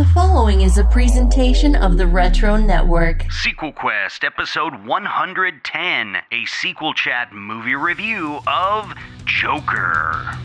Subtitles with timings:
[0.00, 3.30] The following is a presentation of the Retro Network.
[3.30, 8.94] Sequel Quest, episode 110, a sequel chat movie review of
[9.26, 10.38] Joker.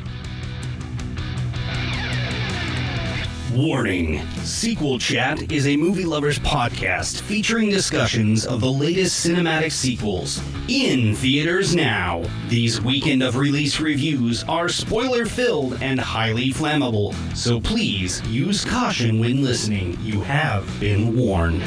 [3.55, 10.41] Warning Sequel Chat is a movie lovers podcast featuring discussions of the latest cinematic sequels.
[10.67, 12.21] In theaters now.
[12.49, 19.19] These weekend of release reviews are spoiler filled and highly flammable, so please use caution
[19.21, 19.97] when listening.
[20.01, 21.63] You have been warned.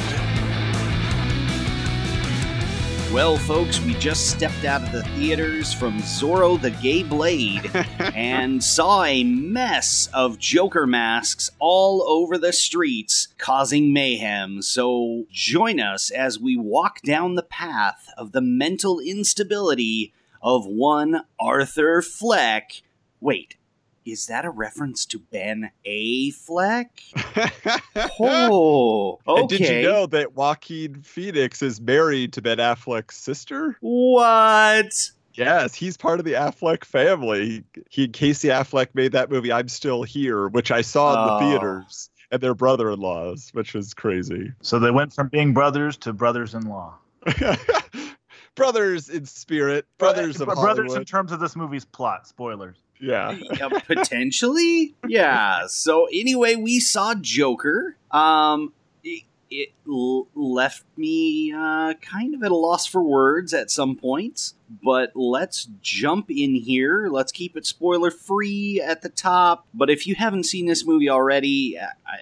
[3.12, 8.62] Well, folks, we just stepped out of the theaters from Zorro the Gay Blade and
[8.62, 14.60] saw a mess of Joker masks all over the streets, causing mayhem.
[14.60, 21.22] So join us as we walk down the path of the mental instability of one
[21.40, 22.82] Arthur Fleck.
[23.22, 23.56] Wait,
[24.12, 26.88] is that a reference to Ben Affleck?
[28.20, 29.40] oh, okay.
[29.40, 33.76] And did you know that Joaquin Phoenix is married to Ben Affleck's sister?
[33.80, 34.92] What?
[35.34, 37.64] Yes, he's part of the Affleck family.
[37.90, 41.34] He Casey Affleck made that movie I'm Still Here, which I saw in Oh.
[41.38, 44.52] the theaters, and they're brother-in-laws, which was crazy.
[44.62, 46.94] So they went from being brothers to brothers-in-law.
[48.56, 52.26] brothers in spirit, brothers of Bro- brothers in terms of this movie's plot.
[52.26, 52.76] Spoilers.
[53.00, 53.36] Yeah.
[53.58, 54.94] Yeah, potentially?
[55.06, 55.66] Yeah.
[55.68, 57.96] So anyway we saw joker.
[58.10, 59.72] Um it, it
[60.34, 65.68] left me uh, kind of at a loss for words at some points but let's
[65.80, 67.08] jump in here.
[67.10, 69.66] Let's keep it spoiler free at the top.
[69.72, 72.18] But if you haven't seen this movie already i, I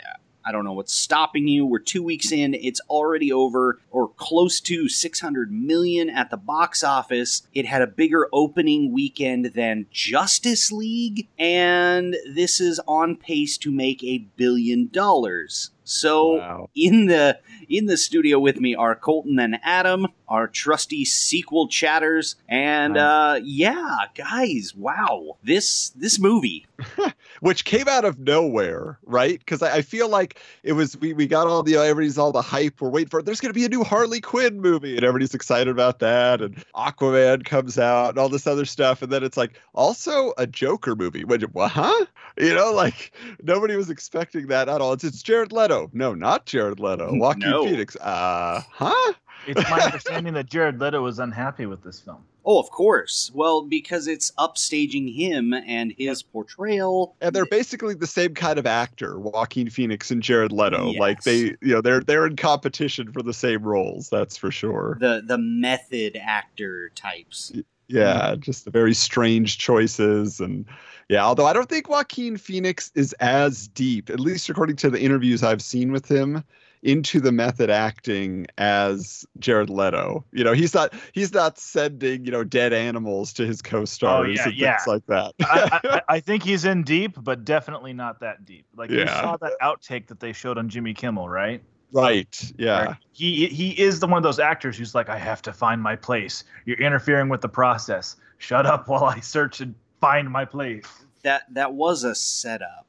[0.47, 1.67] I don't know what's stopping you.
[1.67, 2.55] We're two weeks in.
[2.55, 7.43] It's already over or close to 600 million at the box office.
[7.53, 13.73] It had a bigger opening weekend than Justice League, and this is on pace to
[13.73, 15.73] make a billion dollars.
[15.87, 16.71] So Wow.
[16.75, 22.37] in the in the studio with me are Colton and Adam, our trusty sequel chatters,
[22.49, 26.67] and uh, yeah, guys, wow, this this movie.
[27.41, 29.39] which came out of nowhere, right?
[29.39, 32.43] Because I, I feel like it was we, we got all the everybody's all the
[32.43, 32.81] hype.
[32.81, 35.69] We're waiting for there's going to be a new Harley Quinn movie, and everybody's excited
[35.69, 36.43] about that.
[36.43, 40.47] And Aquaman comes out and all this other stuff, and then it's like also a
[40.47, 41.25] Joker movie.
[41.25, 41.71] Which, what?
[41.73, 42.07] Huh?
[42.39, 44.93] You know, like nobody was expecting that at all.
[44.93, 45.76] It's, it's Jared Leto.
[45.93, 47.15] No, not Jared Leto.
[47.15, 47.65] Joaquin No.
[47.65, 47.97] Phoenix.
[47.97, 49.13] Uh, huh?
[49.47, 52.25] It's my understanding that Jared Leto was unhappy with this film.
[52.45, 53.33] Oh, of course.
[53.35, 57.17] Well, because it's upstaging him and his portrayal.
[57.21, 60.93] And they're basically the same kind of actor, Joaquin Phoenix and Jared Leto.
[60.93, 64.09] Like they, you know, they're they're in competition for the same roles.
[64.11, 64.97] That's for sure.
[65.01, 67.53] the the method actor types.
[67.89, 70.67] Yeah, just the very strange choices and
[71.09, 75.01] yeah, although I don't think Joaquin Phoenix is as deep, at least according to the
[75.01, 76.43] interviews I've seen with him,
[76.83, 80.25] into the method acting as Jared Leto.
[80.33, 84.31] You know, he's not he's not sending, you know, dead animals to his co-stars Oh,
[84.31, 84.79] yeah, and things yeah.
[84.87, 85.35] like that.
[85.43, 88.67] I, I, I think he's in deep, but definitely not that deep.
[88.77, 91.63] Like you saw that outtake that they showed on Jimmy Kimmel, right?
[91.93, 92.53] right.
[92.59, 92.95] Yeah.
[93.13, 95.97] He he is the one of those actors who's like, I have to find my
[95.97, 96.45] place.
[96.65, 98.17] You're interfering with the process.
[98.39, 100.85] Shut up while I search and find my place.
[101.23, 102.87] That that was a setup.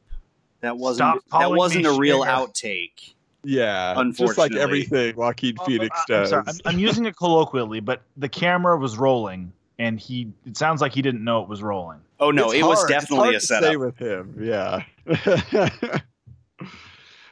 [0.62, 2.48] That wasn't that wasn't a real Schminger.
[2.54, 3.14] outtake.
[3.44, 3.92] Yeah.
[3.98, 4.56] unfortunately, Just Unfortunately.
[4.58, 6.30] like everything Joaquin Oh, Phoenix I- I'm does.
[6.32, 10.32] sorry, I'm, I'm using it colloquially, but the camera was rolling, and he.
[10.46, 12.00] It sounds like he didn't know it was rolling.
[12.20, 13.80] Oh no, It's it was hard- it's definitely hard a to Say setup.
[13.80, 14.84] with him, yeah.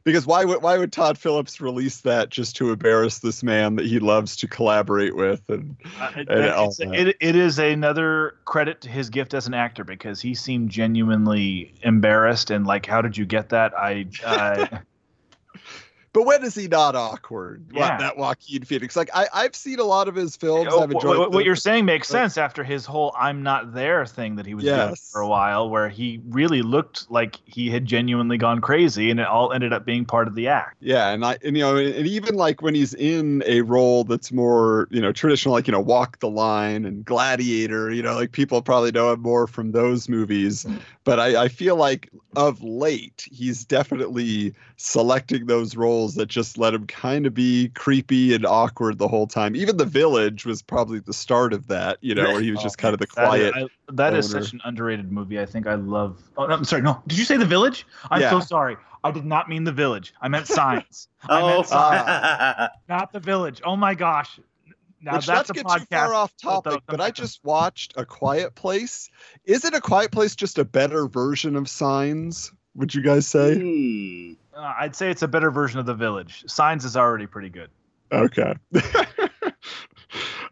[0.06, 3.86] because why would why would Todd Phillips release that just to embarrass this man that
[3.88, 5.42] he loves to collaborate with?
[5.50, 6.94] And Uh, And all it's- that.
[6.94, 11.74] it, it is another credit to his gift as an actor because he seemed genuinely
[11.82, 13.74] embarrassed and like, how did you get that?
[13.78, 14.68] I, uh,
[16.16, 17.66] but when is he not awkward?
[17.74, 17.98] Wa- Yeah.
[17.98, 18.96] that Joaquin Phoenix.
[18.96, 20.70] Like I I've seen a lot of his films.
[20.72, 23.74] Oh, I've enjoyed wh- what, you're saying makes but- sense after his whole "I'm not
[23.74, 27.70] there" thing that he was doing for a while, where he really looked like he
[27.70, 30.78] had genuinely gone crazy, and it all ended up being part of the act.
[30.80, 34.32] Yeah, and I and you know, and even like when he's in a role that's
[34.32, 38.32] more, you know, traditional, like you know, Walk the Line and Gladiator, you know, like
[38.32, 40.66] people probably know him more from those movies.
[41.04, 46.76] But I, I feel like of late, he's definitely selecting those roles that just let
[46.76, 49.56] him kind of be creepy and awkward the whole time.
[49.56, 52.78] Even The Village was probably the start of that, you know, where he was just
[52.78, 53.54] kind of the That is- quiet.
[53.56, 55.40] I- that is such an underrated movie.
[55.40, 56.22] I think I love.
[56.38, 56.84] Oh, no, I'm sorry.
[56.84, 57.88] No, did you say The Village?
[58.12, 58.30] I'm Yeah.
[58.30, 58.78] so sorry.
[59.04, 60.14] I did not mean The Village.
[60.22, 61.08] I meant Signs.
[61.28, 63.62] I Oh, meant Signs, not The Village.
[63.66, 64.40] Oh my gosh.
[65.02, 66.06] Now Which that's not to a get too podcast.
[66.06, 69.10] far off but the- topic, the- but I just watched A Quiet Place.
[69.46, 72.52] Isn't A Quiet Place just a better version of Signs?
[72.74, 73.56] Would you guys say?
[73.60, 74.34] Hmm.
[74.56, 76.46] Uh, I'd say it's a better version of The Village.
[76.48, 77.70] Signs is already pretty good.
[78.12, 78.54] Okay.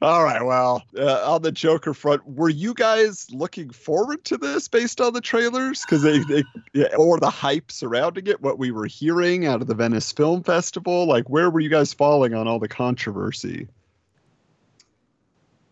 [0.02, 0.44] All right.
[0.44, 5.14] Well, uh, on the Joker front, were you guys looking forward to this based on
[5.14, 5.82] the trailers?
[5.82, 9.68] Because they, they yeah, or the hype surrounding it, what we were hearing out of
[9.68, 11.06] the Venice Film Festival?
[11.06, 13.70] Like, where were you guys falling on all the controversy?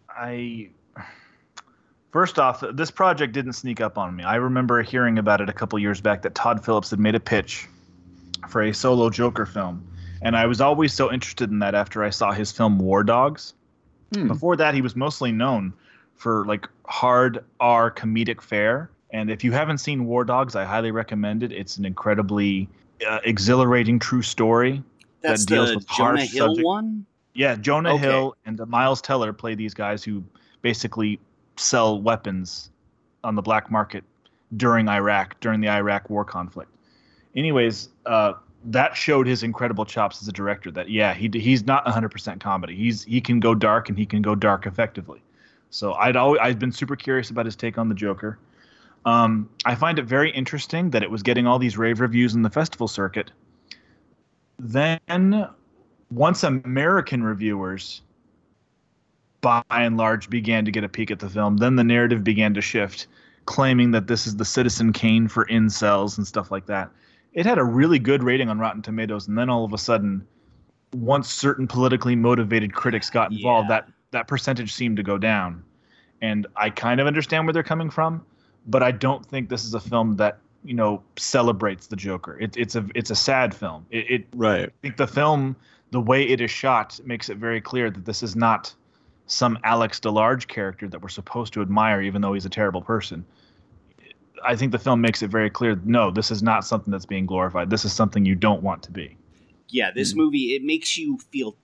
[0.09, 0.69] I.
[2.11, 4.23] First off, this project didn't sneak up on me.
[4.23, 7.21] I remember hearing about it a couple years back that Todd Phillips had made a
[7.21, 7.67] pitch
[8.49, 9.85] for a solo Joker film.
[10.21, 13.53] And I was always so interested in that after I saw his film War Dogs.
[14.13, 14.27] Hmm.
[14.27, 15.73] Before that, he was mostly known
[16.15, 18.91] for like hard R comedic fare.
[19.11, 21.51] And if you haven't seen War Dogs, I highly recommend it.
[21.51, 22.69] It's an incredibly
[23.07, 24.83] uh, exhilarating true story
[25.21, 27.05] That's that deals the with Jonah harsh Hill subject- one.
[27.33, 28.03] Yeah, Jonah Okay.
[28.07, 30.21] Hill and Miles Teller play these guys who
[30.61, 31.17] basically
[31.55, 32.69] sell weapons
[33.23, 34.03] on the black market
[34.57, 36.69] during Iraq, during the Iraq war conflict.
[37.35, 38.33] Anyways, uh,
[38.65, 40.71] that showed his incredible chops as a director.
[40.71, 42.75] That yeah, he he's not 100% comedy.
[42.75, 45.21] He's he can go dark and he can go dark effectively.
[45.69, 48.37] So I'd always I've been super curious about his take on the Joker.
[49.05, 52.43] Um, I find it very interesting that it was getting all these rave reviews in
[52.43, 53.31] the festival circuit.
[54.59, 55.47] Then
[56.11, 58.01] once American reviewers,
[59.39, 62.53] by and large, began to get a peek at the film, then the narrative began
[62.53, 63.07] to shift,
[63.45, 66.91] claiming that this is the Citizen Kane for incels and stuff like that.
[67.33, 70.25] It had a really good rating on Rotten Tomatoes, and then all of a sudden,
[70.93, 73.81] once certain politically motivated critics got involved, Yeah.
[73.81, 75.63] that that percentage seemed to go down.
[76.21, 78.25] And I kind of understand where they're coming from,
[78.67, 82.37] but I don't think this is a film that you know celebrates the Joker.
[82.39, 83.85] It, it's a it's a sad film.
[83.89, 84.67] It, it Right.
[84.67, 85.55] I think the film,
[85.91, 88.73] the way it is shot, makes it very clear that this is not
[89.27, 93.25] some Alex DeLarge character that we're supposed to admire, even though he's a terrible person.
[94.45, 95.79] I think the film makes it very clear.
[95.83, 97.69] No, this is not something that's being glorified.
[97.69, 99.17] This is something you don't want to be.
[99.71, 100.21] yeah this mm-hmm.
[100.21, 101.55] movie it makes you feel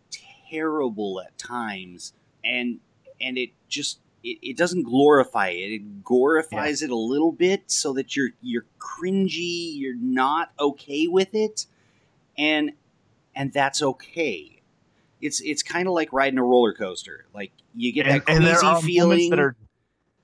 [0.49, 2.13] terrible at times
[2.43, 2.79] and
[3.21, 7.93] and it just it, it doesn't glorify it it glorifies it a little bit so
[7.93, 11.65] that you're you're cringy you're not okay with it
[12.37, 12.71] and
[13.35, 14.61] and that's okay
[15.21, 18.53] it's it's kind of like riding a roller coaster like you get that and there
[18.53, 19.55] queasy are moments feeling that are,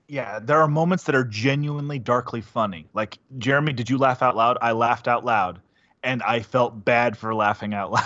[0.07, 2.87] yeah, there are moments that are genuinely darkly funny.
[2.93, 4.57] Like Jeremy, did you laugh out loud?
[4.61, 5.61] I laughed out loud,
[6.03, 8.03] and I felt bad for laughing out loud.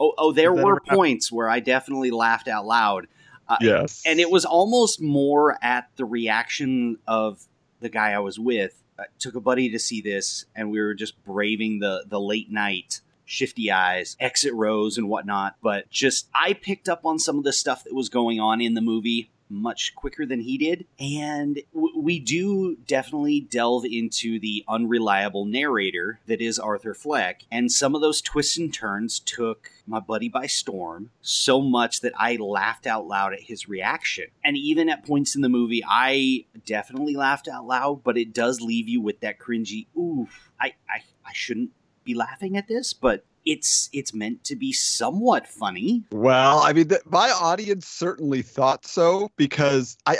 [0.00, 0.96] oh oh there were ever happen?
[0.96, 3.06] points where i definitely laughed out loud
[3.48, 4.02] uh, Yes.
[4.06, 7.42] and it was almost more at the reaction of
[7.80, 8.80] the guy I was with.
[8.98, 12.50] I took a buddy to see this, and we were just braving the the late
[12.50, 15.56] night shifty eyes, exit rows, and whatnot.
[15.62, 18.74] But just I picked up on some of the stuff that was going on in
[18.74, 24.64] the movie much quicker than he did, and w- we do definitely delve into the
[24.68, 30.00] unreliable narrator that is Arthur Fleck, and some of those twists and turns took my
[30.00, 34.26] buddy by storm so much that I laughed out loud at his reaction.
[34.44, 38.60] And even at points in the movie, I definitely laughed out loud, but it does
[38.60, 41.70] leave you with that cringy, oof, I, I, I shouldn't
[42.04, 46.04] be laughing at this, but it's it's meant to be somewhat funny.
[46.12, 50.16] Well, I mean, th- my audience certainly thought so because I,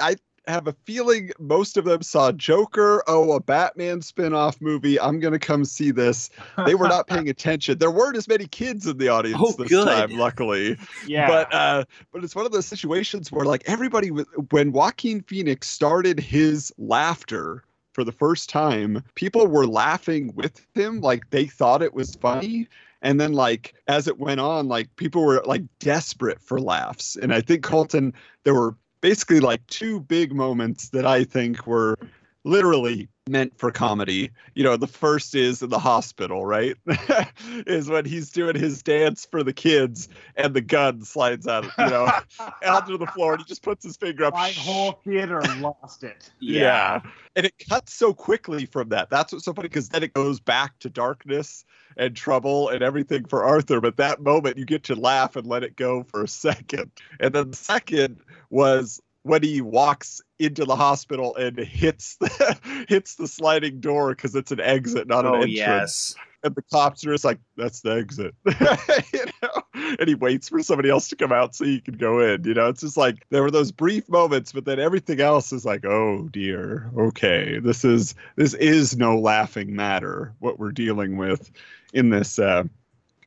[0.46, 4.98] I have a feeling most of them saw Joker, oh, a Batman spin off movie.
[4.98, 6.30] I'm going to come see this.
[6.64, 7.78] They were not paying attention.
[7.78, 9.86] There weren't as many kids in the audience Oh, this good.
[9.86, 10.76] time, luckily.
[11.06, 15.20] yeah, But uh, but it's one of those situations where like everybody w- when Joaquin
[15.22, 17.62] Phoenix started his laughter
[17.92, 22.66] for the first time, people were laughing with him like they thought it was funny.
[23.02, 27.16] And then like as it went on, like people were like desperate for laughs.
[27.16, 28.12] And I think Colton,
[28.44, 31.98] there were basically like two big moments that I think were
[32.44, 34.30] literally meant for comedy.
[34.54, 36.76] You know, the first is in the hospital, right?
[37.66, 41.86] is when he's doing his dance for the kids and the gun slides out, you
[41.86, 42.10] know,
[42.66, 44.34] onto the floor and he just puts his finger up.
[44.34, 46.30] my whole theater lost it.
[46.40, 47.02] Yeah.
[47.36, 49.08] And it cuts so quickly from that.
[49.08, 51.64] That's what's so funny because then it goes back to darkness
[51.96, 53.80] and trouble and everything for Arthur.
[53.80, 56.90] But that moment, you get to laugh and let it go for a second.
[57.20, 63.16] And then the second was when he walks into the hospital and hits the hits
[63.16, 65.56] the sliding door because it's an exit, not an Oh entrance.
[65.56, 66.14] yes.
[66.42, 68.34] And the cops are just like, "That's the exit,"
[69.12, 69.62] you know.
[69.98, 72.44] And he waits for somebody else to come out so he can go in.
[72.44, 75.66] You know, it's just like there were those brief moments, but then everything else is
[75.66, 81.50] like, "Oh dear, okay, this is this is no laughing matter what we're dealing with
[81.92, 82.64] in this uh,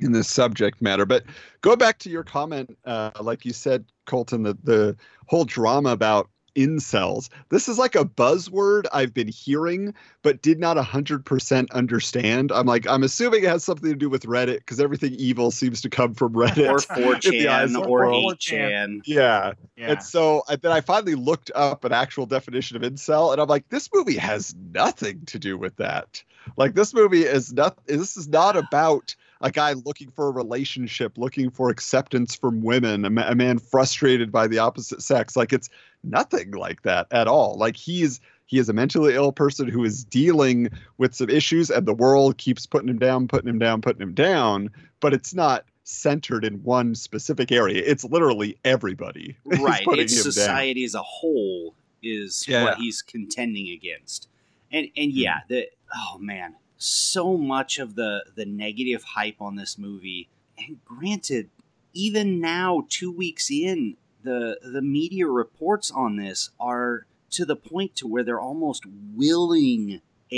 [0.04, 1.24] in this subject matter." But
[1.62, 4.96] go back to your comment, uh, like you said, Colton, the the
[5.28, 7.30] whole drama about incels.
[7.50, 12.52] This is like a buzzword I've been hearing, but did not 100% understand.
[12.52, 15.82] I'm like, I'm assuming it has something to do with Reddit because everything evil seems
[15.82, 16.70] to come from Reddit.
[16.70, 19.02] Or in 4chan of or 8chan.
[19.06, 19.54] Yeah.
[19.76, 19.92] Yeah.
[19.92, 23.48] And so I, then I finally looked up an actual definition of incel, and I'm
[23.48, 26.24] like, this movie has nothing to do with that.
[26.58, 27.78] Like, this movie is not.
[27.86, 33.06] This is not about a guy looking for a relationship, looking for acceptance from women,
[33.06, 35.36] a, ma- a man frustrated by the opposite sex.
[35.36, 35.70] Like, it's
[36.04, 37.58] nothing like that at all.
[37.58, 41.86] Like, he's he is a mentally ill person who is dealing with some issues, and
[41.86, 44.70] the world keeps putting him down, putting him down, putting him down.
[45.00, 47.84] But it's not centered in one specific area.
[47.86, 49.36] It's literally everybody.
[49.46, 50.32] right it's him down.
[50.32, 52.64] society as a whole is Yeah.
[52.64, 54.28] what he's contending against
[54.72, 55.18] and and Mm-hmm.
[55.20, 60.84] yeah the oh man so much of the the negative hype on this movie and
[60.86, 61.50] granted
[61.94, 67.96] even now 2 weeks in the the media reports on this are to the point
[67.96, 68.84] to where they're almost
[69.16, 70.36] willing a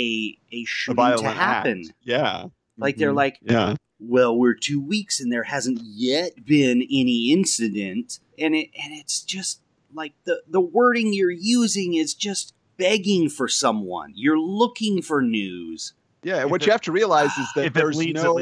[0.52, 1.94] a A shooting violent to happen act.
[2.04, 2.46] Yeah.
[2.78, 3.16] like they're Mhm.
[3.16, 3.74] like Yeah.
[3.98, 9.22] well we're two weeks and there hasn't yet been any incident and it and it's
[9.22, 9.60] just
[9.94, 15.94] like the the wording you're using is just begging for someone you're looking for news
[16.22, 16.44] Yeah.
[16.44, 18.36] If what it- you have to realize is that there's leads, no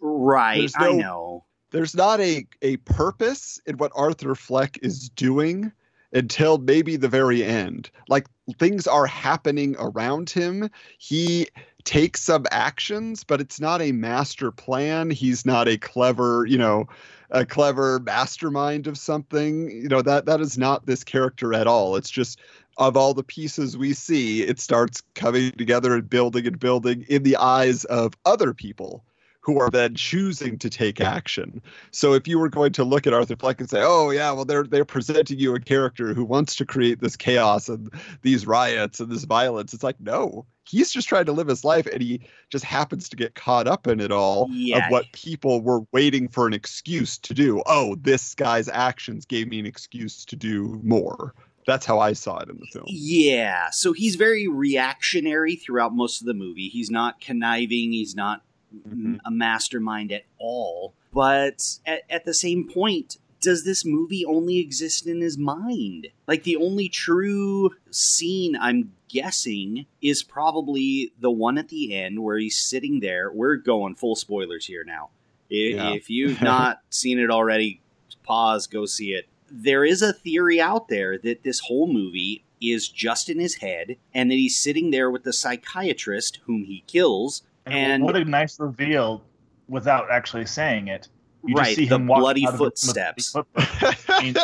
[0.00, 5.08] right There's i no- know there's not a a purpose in what Arthur Fleck is
[5.10, 5.70] doing
[6.12, 7.88] until maybe the very end.
[8.08, 8.26] Like
[8.58, 10.68] things are happening around him.
[10.98, 11.46] He
[11.84, 15.10] takes some actions, but it's not a master plan.
[15.10, 16.88] He's not a clever, you know,
[17.30, 19.70] a clever mastermind of something.
[19.70, 21.94] You know, that that is not this character at all.
[21.94, 22.40] It's just
[22.80, 27.22] of all the pieces we see, it starts coming together and building and building in
[27.22, 29.04] the eyes of other people
[29.42, 31.62] who are then choosing to take action.
[31.92, 34.44] So if you were going to look at Arthur Fleck and say, "Oh yeah, well
[34.44, 37.90] they're they're presenting you a character who wants to create this chaos and
[38.22, 41.86] these riots and this violence," it's like, no, he's just trying to live his life,
[41.86, 42.20] and he
[42.50, 44.84] just happens to get caught up in it all Yeah.
[44.86, 47.62] of what people were waiting for an excuse to do.
[47.66, 51.34] Oh, this guy's actions gave me an excuse to do more.
[51.70, 52.84] That's how I saw it in the film.
[52.88, 58.42] yeah so he's very reactionary throughout most of the movie he's not conniving he's not
[58.88, 59.18] Mhm.
[59.24, 65.06] a mastermind at all but at, at the same point does this movie only exist
[65.08, 71.68] in his mind like the only true scene i'm guessing is probably the one at
[71.68, 75.10] the end where he's sitting there we're going full spoilers here now
[75.50, 75.90] I- Yeah.
[75.94, 77.80] if you've not seen it already
[78.22, 82.88] pause go see it there is a theory out there that this whole movie is
[82.88, 87.42] just in his head and that he's sitting there with the psychiatrist whom he kills
[87.66, 89.22] And- what a nice reveal
[89.68, 91.08] without actually saying it.
[91.46, 93.34] You right just see the him bloody out of the footsteps.
[93.56, 94.34] I mean,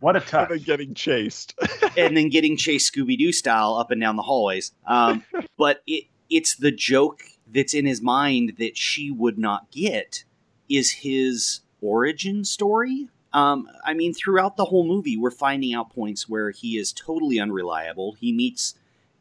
[0.00, 0.48] what a and touch.
[0.48, 1.54] then getting chased.
[1.96, 4.72] and then getting chased Scooby Doo style up and down the hallways.
[4.84, 5.22] Um,
[5.56, 10.24] but it it's the joke that's in his mind that she would not get
[10.68, 13.08] is his origin story.
[13.32, 17.38] Um, I mean, throughout the whole movie, we're finding out points where he is totally
[17.38, 18.14] unreliable.
[18.14, 18.74] He meets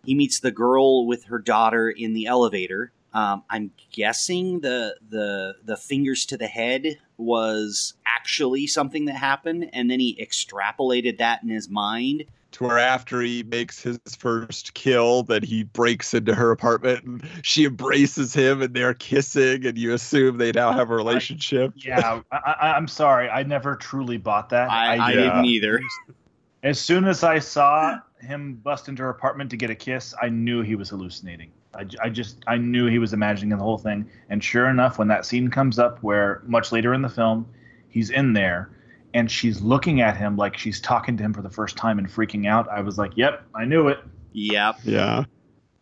[0.06, 2.92] he meets the girl with her daughter in the elevator.
[3.14, 9.70] Um, I'm guessing the the the fingers to the head was actually something that happened,
[9.74, 14.74] and then he extrapolated that in his mind to where after he makes his first
[14.74, 19.78] kill that he breaks into her apartment and she embraces him and they're kissing and
[19.78, 23.30] you assume they now have a relationship Yeah, I, I, I'm sorry.
[23.30, 24.70] I never truly bought that.
[24.70, 25.04] I, I, yeah.
[25.04, 25.82] Uh, didn't either.
[26.64, 30.30] As soon as I saw him bust into her apartment to get a kiss, I
[30.30, 31.52] knew he was hallucinating.
[32.02, 34.10] I just I knew he was imagining the whole thing.
[34.30, 37.48] And sure enough, when that scene comes up, where much later in the film,
[37.90, 38.72] he's in there,
[39.14, 42.08] and she's looking at him like she's talking to him for the first time and
[42.08, 44.00] freaking out, I was like, "Yep, I knew it."
[44.34, 44.76] Yep.
[44.84, 45.24] yeah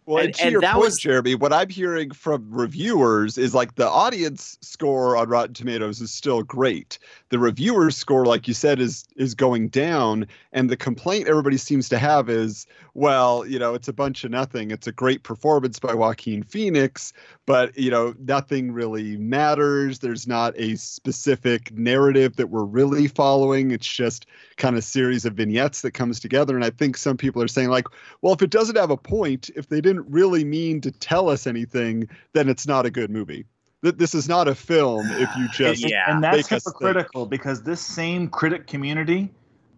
[0.07, 3.37] well and, And- to and your that point was- jeremy what i'm hearing from reviewers
[3.37, 6.97] is like the audience score on rotten tomatoes is still great.
[7.29, 11.89] The reviewers score like you said is is going down and the complaint everybody seems
[11.89, 14.71] to have is well you know it's a bunch of nothing.
[14.71, 17.11] It's a great performance by joaquin phoenix
[17.45, 19.99] but you know nothing really matters.
[19.99, 23.71] There's not a specific narrative that we're really following.
[23.71, 24.25] It's just
[24.57, 27.69] kind of series of vignettes that comes together and i think some people are saying
[27.69, 27.85] like
[28.21, 31.47] well if it doesn't have a point if they didn't really mean to tell us
[31.47, 33.45] anything then it's not a good movie
[33.83, 36.11] Th- this is not a film if you just And- Yeah.
[36.11, 39.31] and that's make hypocritical because this same critic community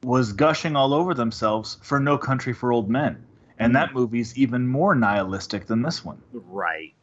[0.03, 3.21] was gushing all over themselves for No Country for Old Men,
[3.59, 6.21] and that movie's even more nihilistic than this one.
[6.31, 6.93] Right.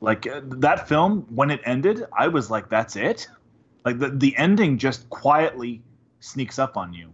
[0.00, 3.26] Like uh, that film, when it ended, I was like, "That's it."
[3.84, 5.82] Like the the ending just quietly
[6.20, 7.10] sneaks up on you.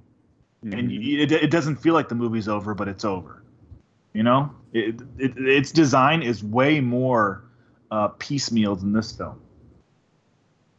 [0.63, 0.99] and Mhm.
[1.19, 3.43] y- it, it doesn't feel like the movie's over, but it's over.
[4.13, 7.45] You know, it, it, its design is way more
[7.91, 9.41] uh, piecemeal than this film.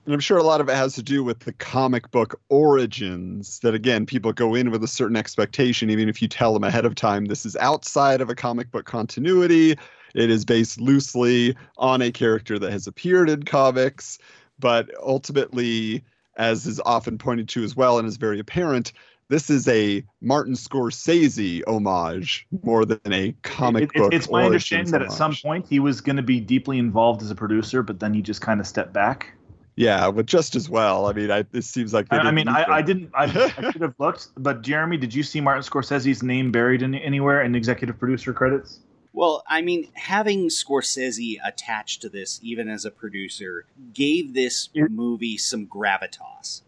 [0.05, 3.59] And I'm sure a lot of it has to do with the comic book origins.
[3.59, 6.85] That again, people go in with a certain expectation, even if you tell them ahead
[6.85, 9.77] of time this is outside of a comic book continuity.
[10.13, 14.19] It is based loosely on a character that has appeared in comics,
[14.59, 16.03] but ultimately,
[16.35, 18.91] as is often pointed to as well and is very apparent,
[19.29, 24.13] this is a Martin Scorsese homage more than a comic It- it- book.
[24.13, 27.21] it's my understanding origins that at some point he was going to be deeply involved
[27.21, 29.33] as a producer, but then he just kind of stepped back.
[29.75, 31.07] yeah, but just as well.
[31.07, 33.09] I mean, I, it seems like they I, I didn't mean, I, to- I didn't.
[33.15, 36.93] I, I should have looked, but Jeremy, did you see Martin Scorsese's name buried in
[36.93, 38.81] anywhere in executive producer credits?
[39.13, 45.37] Well, I mean, having Scorsese attached to this, even as a producer, gave this movie
[45.37, 46.61] some gravitas.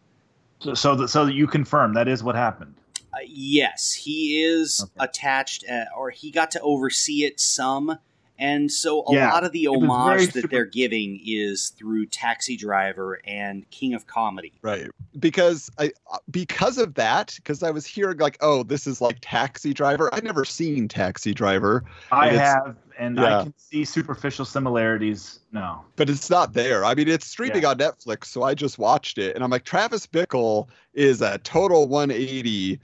[0.59, 2.75] So, so that so that you confirm that is what happened.
[3.13, 5.05] Uh, yes, he is Okay.
[5.05, 7.97] attached, uh, or he got to oversee it some,
[8.37, 12.57] and so a Yeah, lot of the homage that super- they're giving is through Taxi
[12.57, 14.53] Driver and King of Comedy.
[14.61, 14.87] Right.
[15.19, 19.17] Because I uh, because of that, because I was hearing like, oh, this is like
[19.21, 20.13] Taxi Driver.
[20.13, 23.39] I'd never seen Taxi Driver, I And have, and yeah.
[23.39, 25.39] I can see superficial similarities.
[25.51, 26.83] No, but it's not there.
[26.83, 27.69] I mean, it's streaming Yeah.
[27.69, 31.87] on Netflix, so I just watched it, and I'm like, Travis Bickle is a total
[31.87, 32.79] 180.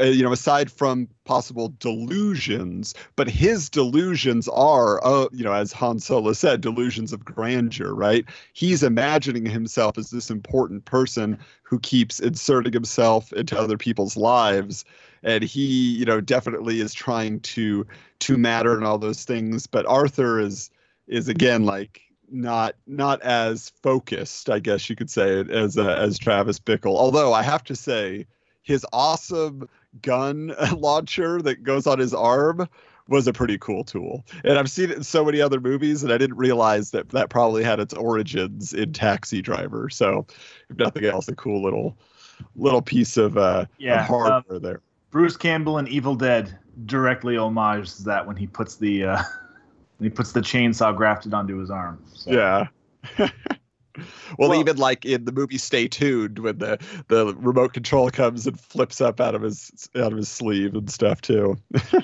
[0.00, 5.72] Uh, you know, aside from possible delusions, but his delusions are, uh, you know, as
[5.72, 8.24] Han Solo said, delusions of grandeur, right?
[8.54, 14.84] He's imagining himself as this important person who keeps inserting himself into other people's lives.
[15.22, 17.86] And he you know definitely is trying to
[18.20, 19.66] to matter and all those things.
[19.66, 20.70] But arthur is
[21.06, 22.00] is again like
[22.30, 26.96] not not as focused i guess you could say as uh, as travis bickle.
[26.96, 28.26] Although i have to say
[28.64, 29.68] his awesome
[30.02, 32.68] gun launcher that goes on his arm
[33.06, 36.12] was a pretty cool tool and i've seen it in so many other movies and
[36.12, 40.26] i didn't realize that that probably had its origins in taxi driver so
[40.70, 41.96] if nothing else a cool little
[42.56, 44.80] little piece of uh Yeah, of hardware there
[45.14, 49.22] Bruce Campbell in Evil Dead directly homages that when he puts the uh,
[49.98, 52.02] when he puts the chainsaw grafted onto his arm.
[52.12, 52.32] So.
[52.32, 52.66] Yeah.
[54.38, 56.78] well, Well- even like in the movie Stay Tuned, when the
[57.08, 60.90] the remote control comes and flips up out of his out of his sleeve and
[60.90, 61.56] stuff too.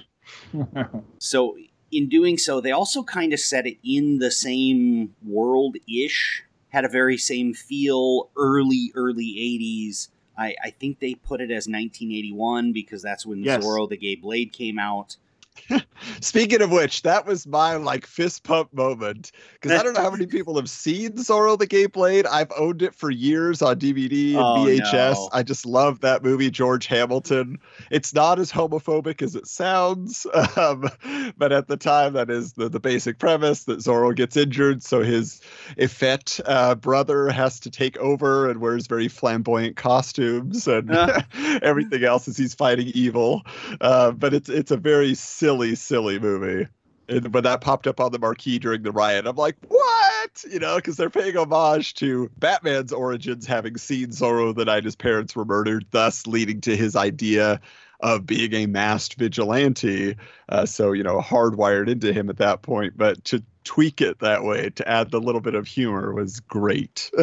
[1.18, 1.56] So,
[1.90, 6.84] in doing so, they also kind of set it in the same world ish, had
[6.84, 10.08] a very same feel, early, early 80s.
[10.38, 13.64] I, I think they put it as 1981 because that's when Yes.
[13.64, 15.16] Zorro the Gay Blade came out.
[16.20, 20.10] Speaking of which, that was my like fist pump moment because I don't know how
[20.10, 22.26] many people have seen Zorro the Gay Blade.
[22.26, 25.14] I've owned it for years on DVD and Oh, VHS.
[25.14, 25.28] no.
[25.32, 27.58] I just love that movie, George Hamilton.
[27.90, 30.88] It's not as homophobic as it sounds, um,
[31.36, 35.02] but at the time, that is the, the basic premise that Zorro gets injured, so
[35.02, 35.40] his
[35.76, 41.20] effete uh, brother has to take over and wears very flamboyant costumes and Uh.
[41.62, 43.42] everything else as he's fighting evil.
[43.80, 46.68] Uh, but it's it's a very silly, silly movie.
[47.08, 50.44] And when that popped up on the marquee during the riot, I'm like, what?
[50.48, 54.94] You know, because they're paying homage to Batman's origins, having seen Zorro the night his
[54.94, 57.60] parents were murdered, thus leading to his idea
[58.00, 60.16] of being a masked vigilante.
[60.48, 62.96] Uh, so, you know, hardwired into him at that point.
[62.96, 67.10] But to tweak it that way, to add the little bit of humor was great.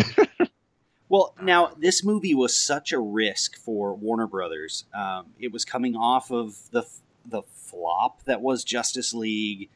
[1.10, 4.84] Well, now this movie was such a risk for Warner Brothers.
[4.94, 6.86] Um, it was coming off of the
[7.30, 9.70] the flop that was Justice League.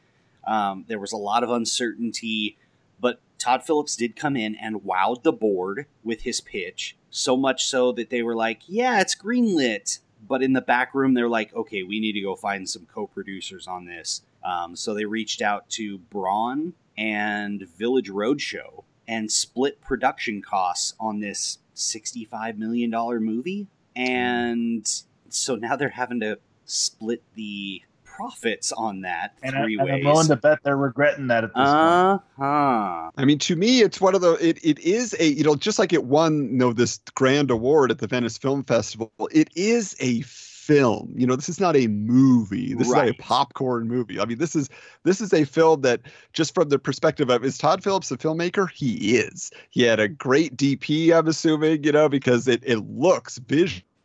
[0.46, 2.56] Um, there was a lot of uncertainty,
[3.00, 6.96] but Todd Phillips did come in and wowed the board with his pitch.
[7.10, 11.14] So much so that they were like, "Yeah, it's greenlit." But in the back room,
[11.14, 15.04] they're like, "Okay, we need to go find some co-producers on this." Um, so they
[15.04, 22.90] reached out to Bron and Village Roadshow and split production costs on this $65 million
[23.22, 23.66] movie.
[23.94, 24.86] And
[25.28, 29.94] so now they're having to split the profits on that And, I, three and I'm
[29.96, 30.04] ways.
[30.04, 31.68] willing to bet they're regretting that at this point.
[31.68, 33.10] Uh huh.
[33.16, 34.32] I mean, to me, it's one of the.
[34.34, 37.90] It, it is a you know just like it won you know this grand award
[37.90, 39.12] at the Venice Film Festival.
[39.32, 41.12] It is a film.
[41.16, 42.74] You know, this is not a movie.
[42.74, 44.20] This is not a popcorn movie.
[44.20, 44.70] I mean, this is
[45.02, 48.70] this is a film that just from the perspective of is Todd Phillips a filmmaker?
[48.70, 49.50] He is.
[49.70, 51.12] He had a great DP.
[51.16, 53.38] I'm assuming you know because it it looks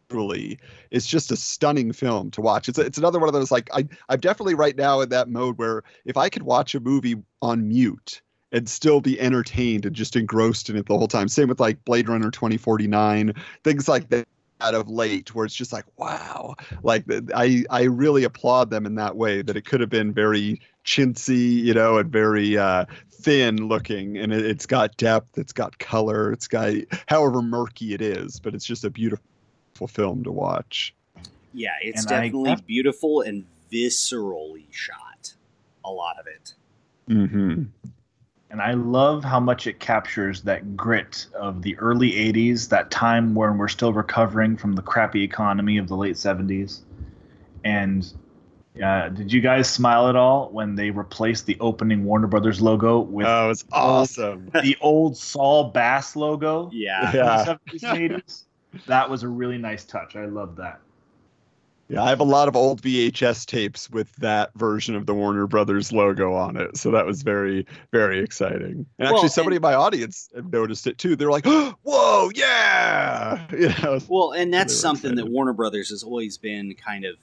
[0.10, 0.60] visually
[0.92, 2.70] it's just a stunning film to watch.
[2.70, 5.58] It's it's another one of those like I I'm definitely right now in that mode
[5.58, 10.16] where if I could watch a movie on mute and still be entertained and just
[10.16, 11.28] engrossed in it the whole time.
[11.28, 14.28] Same with like Blade Runner 2049, things like that.
[14.60, 18.96] out of late where it's just like wow like i i really applaud them in
[18.96, 23.68] that way that it could have been very chintzy you know and very uh thin
[23.68, 26.74] looking and it, it's got depth it's got color it's got
[27.08, 29.24] however murky it is but it's just a beautiful
[29.86, 30.96] film to watch
[31.54, 35.36] Yeah, it's And I- definitely beautiful and viscerally shot.
[35.86, 36.54] A lot of it.
[37.10, 37.64] mm-hmm.
[38.50, 43.36] And I love how much it captures that grit of the early 80s, that time
[43.36, 46.80] when we're still recovering from the crappy economy of the late 70s.
[47.66, 48.10] And
[48.82, 53.00] uh, did you guys smile at all when they replaced the opening Warner Brothers logo
[53.00, 57.12] with oh it's awesome the old Saul Bass logo Yeah.
[57.14, 57.58] Yeah.
[58.78, 59.02] From the 70s and 80s?
[59.02, 60.16] That was a really nice touch.
[60.16, 60.80] I love that.
[61.90, 65.48] Yeah, I have a lot of old VHS tapes with that version of the Warner
[65.48, 66.76] Brothers logo on it.
[66.76, 68.86] So that was very, very exciting.
[69.00, 71.16] And actually, Well, somebody in my audience noticed it too.
[71.16, 71.46] They're like,
[71.84, 75.28] "Whoa, yeah!" You know, Well, and that's They were something that.
[75.28, 77.16] Warner Brothers has always been kind of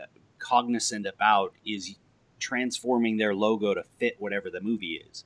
[0.00, 0.04] uh,
[0.38, 1.96] cognizant about is
[2.38, 5.24] transforming their logo to fit whatever the movie is.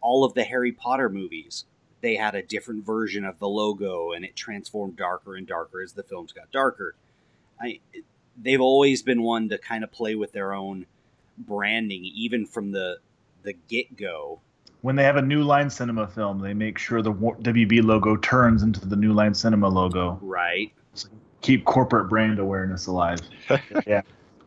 [0.00, 1.66] All of the Harry Potter movies,
[2.00, 5.92] they had a different version of the logo and it transformed darker and darker as
[5.92, 6.94] the films got darker.
[7.60, 7.80] I
[8.40, 10.86] they've always been one to kind of play with their own
[11.38, 12.98] branding even from the
[13.42, 14.40] the get-go.
[14.82, 18.62] When they have a New Line Cinema film, they make sure the WB logo turns
[18.62, 20.18] into the New Line Cinema logo.
[20.22, 20.72] Right?
[21.40, 23.20] Keep corporate brand awareness alive.
[23.86, 24.02] Yeah.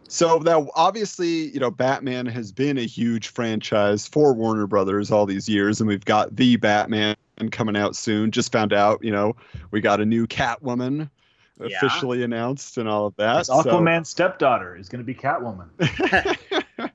[0.08, 5.26] So now, obviously, you know, Batman has been a huge franchise for Warner Brothers all
[5.26, 7.16] these years, and we've got the Batman
[7.50, 8.32] coming out soon.
[8.32, 9.36] Just found out, you know,
[9.72, 11.10] we got a new Catwoman
[11.60, 11.78] Yeah.
[11.78, 13.46] officially announced and all of that.
[13.48, 15.70] So- Aquaman's stepdaughter is going to be Catwoman.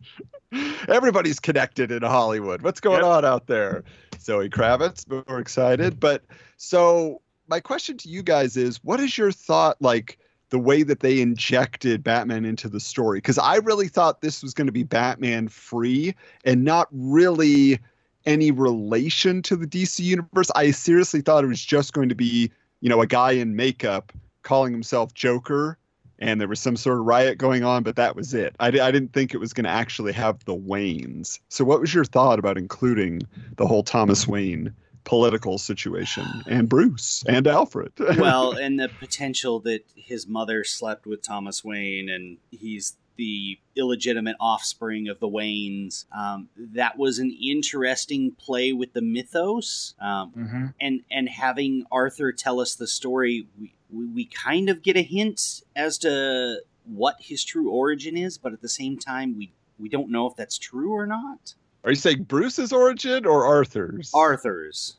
[0.88, 2.62] Everybody's connected in Hollywood.
[2.62, 3.04] What's going Yep.
[3.04, 3.85] on out there?
[4.20, 6.00] Zoe Kravitz, we're excited.
[6.00, 6.24] But
[6.56, 10.18] so my question to you guys is what is your thought like
[10.50, 13.18] the way that they injected Batman into the story?
[13.18, 17.78] Because I really thought this was going to be Batman free and not really
[18.26, 20.50] any relation to the DC universe.
[20.54, 24.12] I seriously thought it was just going to be, you know, a guy in makeup
[24.42, 25.78] calling himself Joker
[26.18, 28.56] and there was some sort of riot going on, but that was it.
[28.58, 31.40] I, didn't think it was going to actually have the Waynes.
[31.48, 33.22] So, what was your thought about including
[33.56, 37.92] the whole Thomas Wayne political situation and Bruce and Alfred?
[38.18, 44.37] well, and the potential that his mother slept with Thomas Wayne and he's the illegitimate
[44.40, 46.05] offspring of the Waynes.
[46.16, 49.94] Um, that was an interesting play with the mythos.
[50.00, 50.66] Um, Mm-hmm.
[50.81, 55.02] and and having Arthur tell us the story, we, we, we kind of get a
[55.02, 59.88] hint as to what his true origin is, but at the same time, we we
[59.88, 61.55] don't know if that's true or not.
[61.85, 64.11] Are you saying Bruce's origin or Arthur's?
[64.14, 64.96] Arthur's,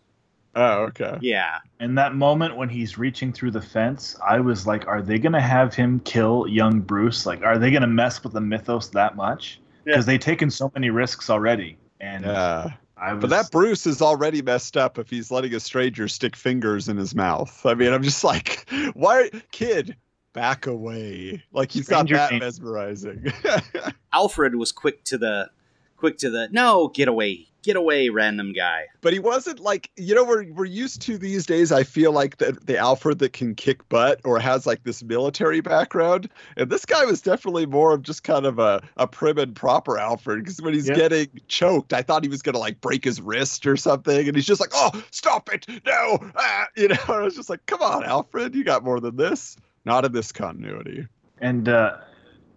[0.57, 1.17] Oh, okay.
[1.21, 5.19] yeah, In that moment when he's reaching through the fence, I was like, are they
[5.19, 7.25] going to have him kill young Bruce?
[7.25, 9.59] Like, are they going to mess with the mythos that much?
[9.85, 11.77] Because they've taken so many risks already.
[12.01, 12.71] And Yeah.
[12.99, 13.21] I was.
[13.21, 16.97] But that Bruce is already messed up if he's letting a stranger stick fingers in
[16.97, 17.63] his mouth.
[17.65, 19.95] I mean, I'm just like, why, kid,
[20.33, 21.43] back away.
[21.51, 22.45] Like he's Stranger not that danger.
[22.45, 23.31] mesmerizing.
[24.13, 25.49] Alfred was quick to the
[25.95, 28.85] quick to the no, get away, get away, random guy.
[29.01, 31.71] but he wasn't like you know we're we're used to these days.
[31.71, 35.61] I feel like the the Alfred that can kick butt or has like this military
[35.61, 39.55] background, and this guy was definitely more of just kind of a a prim and
[39.55, 40.39] proper Alfred.
[40.43, 40.95] Because when he's Yeah.
[40.95, 44.45] getting choked, I thought he was gonna like break his wrist or something, and he's
[44.47, 48.03] just like, "Oh, stop it, no!" Ah, you know, I was just like, "Come on,
[48.03, 51.07] Alfred, you got more than this." Not in this continuity.
[51.39, 51.97] And uh,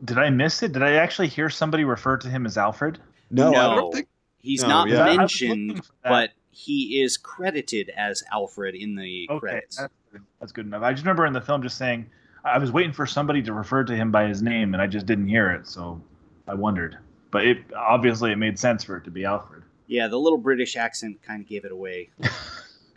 [0.05, 0.73] did I miss it?
[0.73, 2.99] Did I actually hear somebody refer to him as Alfred?
[3.31, 4.09] No, I don't think.
[4.41, 5.17] He's No, not yeah.
[5.17, 6.09] Mentioned, looking for that.
[6.09, 9.77] but he is credited as Alfred in the Okay, credits.
[9.77, 10.23] that's good.
[10.41, 10.83] that's good enough.
[10.83, 12.07] I just remember in the film just saying,
[12.45, 15.07] I was waiting for somebody to refer to him by his name, and I just
[15.07, 16.01] didn't hear it, so
[16.49, 16.97] I wondered.
[17.31, 19.63] But it obviously it made sense for it to be Alfred.
[19.87, 22.11] Yeah, the little British accent kind of gave it away.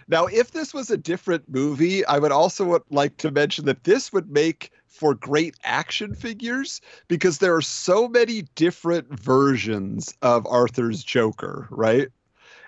[0.10, 3.86] Now, if this was a different movie, I would also would like to mention that
[3.86, 10.46] this would make for great action figures because there are so many different versions of
[10.46, 12.10] Arthur's Joker, right?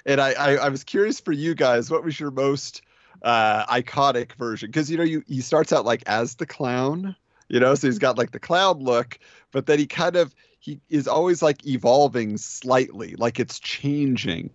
[0.08, 2.82] And I, I, I was curious for you guys, what was your most
[3.22, 4.70] uh, iconic version?
[4.70, 7.16] Because you know, you he starts out like as the clown,
[7.48, 9.20] you know, so he's got like the clown look,
[9.52, 10.34] but then he kind of
[10.66, 14.50] he is always like evolving slightly, like it's changing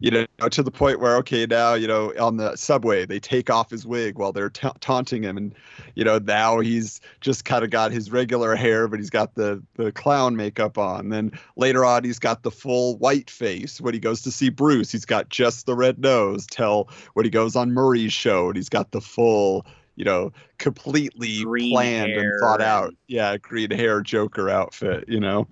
[0.00, 3.50] you know, to the point where okay, now you know on the subway they take
[3.50, 5.54] off his wig while they're ta- taunting him, and
[5.94, 9.62] you know now he's just kind of got his regular hair, but he's got the
[9.76, 11.08] the clown makeup on.
[11.08, 13.80] Then later on, he's got the full white face.
[13.80, 16.46] When he goes to see Bruce, he's got just the red nose.
[16.46, 21.42] Till when he goes on Murray's show, and he's got the full you know, completely
[21.42, 22.88] Green planned hair and thought out.
[22.88, 25.04] and- Yeah, green hair Joker outfit.
[25.08, 25.48] You know,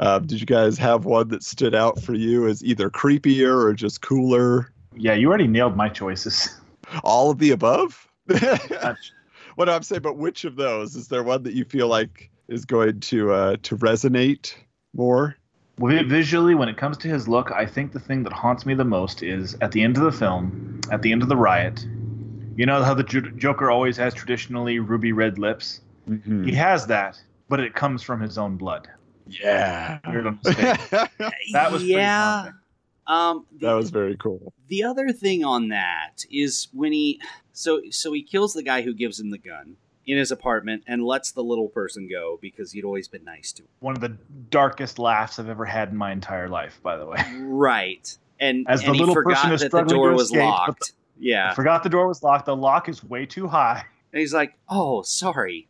[0.00, 3.72] uh, did you guys have one that stood out for you as either creepier or
[3.72, 4.72] just cooler?
[4.94, 6.60] Yeah, you already nailed my choices.
[7.02, 8.06] All of the above.
[9.56, 12.64] what I'm saying, but which of those is there one that you feel like is
[12.64, 14.54] going to uh, to resonate
[14.94, 15.36] more?
[15.78, 18.84] Visually, when it comes to his look, I think the thing that haunts me the
[18.84, 21.84] most is at the end of the film, at the end of the riot.
[22.56, 25.80] You know how the Joker always has traditionally ruby red lips?
[26.08, 26.44] Mm-hmm.
[26.44, 28.88] He has that, but it comes from his own blood.
[29.26, 29.98] Yeah.
[30.06, 30.88] Weird on his face.
[31.52, 32.50] That was yeah.
[33.06, 34.52] Um, the, that was very cool.
[34.66, 37.20] the other thing on that is when he
[37.52, 41.04] so so he kills the guy who gives him the gun in his apartment and
[41.04, 43.68] lets the little person go because he'd always been nice to him.
[43.80, 44.16] One of the
[44.50, 47.22] darkest laughs I've ever had in my entire life, by the way.
[47.38, 48.16] Right.
[48.40, 50.26] And As the and he little forgot person is that the struggling door to was
[50.26, 50.92] escape, locked.
[51.18, 51.50] Yeah.
[51.50, 52.46] I forgot the door was locked.
[52.46, 53.84] The lock is way too high.
[54.12, 55.68] And he's like, "Oh, sorry."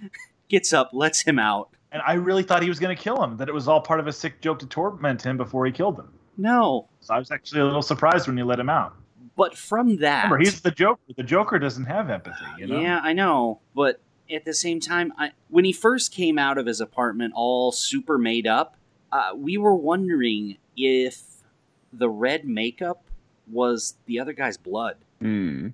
[0.48, 1.70] Gets up, lets him out.
[1.92, 4.00] And I really thought he was going to kill him, that it was all part
[4.00, 6.08] of a sick joke to torment him before he killed him.
[6.36, 6.88] No.
[7.00, 8.94] So I was actually a little surprised when you let him out.
[9.36, 11.00] But from that Remember, he's the Joker.
[11.16, 12.80] The Joker doesn't have empathy, you know?
[12.80, 16.66] Yeah, I know, but at the same time, I, when he first came out of
[16.66, 18.76] his apartment, all super made up,
[19.12, 21.22] uh, we were wondering if
[21.92, 23.04] the red makeup
[23.52, 25.72] was the other guy's blood Mm.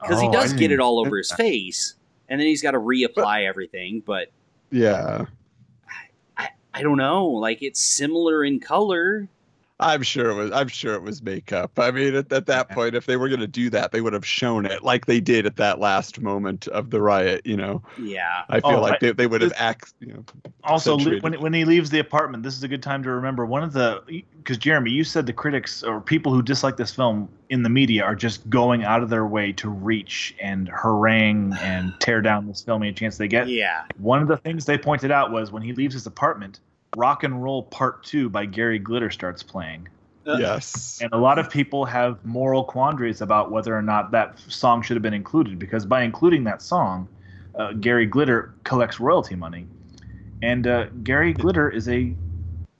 [0.00, 1.36] because Oh, he I does get didn't it all over his that.
[1.36, 1.94] face,
[2.28, 4.02] and then he's got to reapply everything.
[4.04, 4.30] But
[4.70, 5.26] Yeah.
[6.36, 9.28] I, I don't know, like it's similar in color.
[9.80, 10.50] I'm sure it was.
[10.50, 11.78] I'm sure it was makeup.
[11.78, 14.12] I mean, at, at that point, if they were going to do that, they would
[14.12, 17.42] have shown it like they did at that last moment of the riot.
[17.44, 19.94] You know, Yeah, I feel Oh, like I- they, they would have this- act.
[20.00, 20.24] You know,
[20.64, 23.62] Also, when, when he leaves the apartment, this is a good time to remember one
[23.62, 24.02] of the.
[24.38, 28.02] Because, Jeremy, you said the critics or people who dislike this film in the media
[28.02, 32.62] are just going out of their way to reach and harangue and tear down this
[32.62, 33.48] film any chance they get.
[33.48, 36.60] yeah, One of the things they pointed out was when he leaves his apartment,
[36.96, 39.88] Rock and Roll Part 2 by Gary Glitter starts playing.
[40.26, 40.98] Uh, yes.
[41.00, 44.96] And a lot of people have moral quandaries about whether or not that song should
[44.96, 47.08] have been included because by including that song,
[47.58, 49.66] uh, Gary Glitter collects royalty money.
[50.42, 52.14] And uh, Gary Glitter is a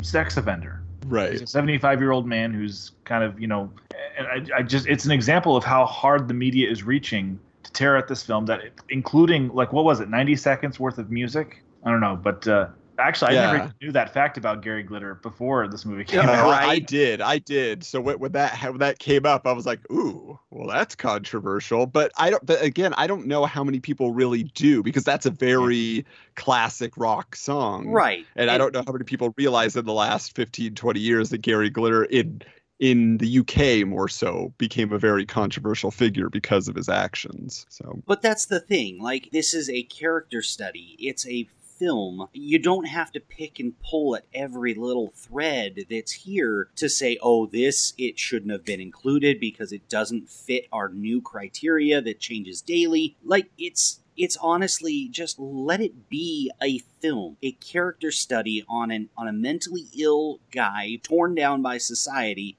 [0.03, 0.83] sex offender.
[1.03, 1.40] He's Right.
[1.40, 3.71] a 75 year old man who's kind of, you know,
[4.18, 7.73] and I, I just, it's an example of how hard the media is reaching to
[7.73, 11.62] tear at this film that, including, like, what was it, 90 seconds worth of music?
[11.85, 12.68] I don't know, but uh,
[12.99, 13.41] actually, I Yeah.
[13.41, 16.61] never even knew that fact about Gary Glitter before this movie came Yeah, out.
[16.63, 17.21] Uh, I did.
[17.21, 17.85] I did.
[17.85, 21.85] So when, when that when that came up, I was like, "Ooh, well, that's controversial."
[21.87, 22.45] But I don't.
[22.47, 26.97] But again, I don't know how many people really do because that's a very classic
[26.97, 28.27] rock song, right.
[28.37, 31.39] And I don't know how many people realize in the last 15, 20 years that
[31.43, 32.41] Gary Glitter in
[32.81, 37.67] in the UK more so became a very controversial figure because of his actions.
[37.69, 39.01] So But that's the thing.
[39.03, 40.97] Like, this is a character study.
[40.99, 41.45] It's a
[41.79, 42.29] film.
[42.33, 47.19] You don't have to pick and pull at every little thread that's here to say,
[47.23, 52.21] oh, this, it shouldn't have been included because it doesn't fit our new criteria that
[52.21, 53.17] changes daily.
[53.25, 54.01] Like, it's.
[54.21, 59.33] It's honestly just let it be a film, a character study on an on a
[59.33, 62.57] mentally ill guy torn down by society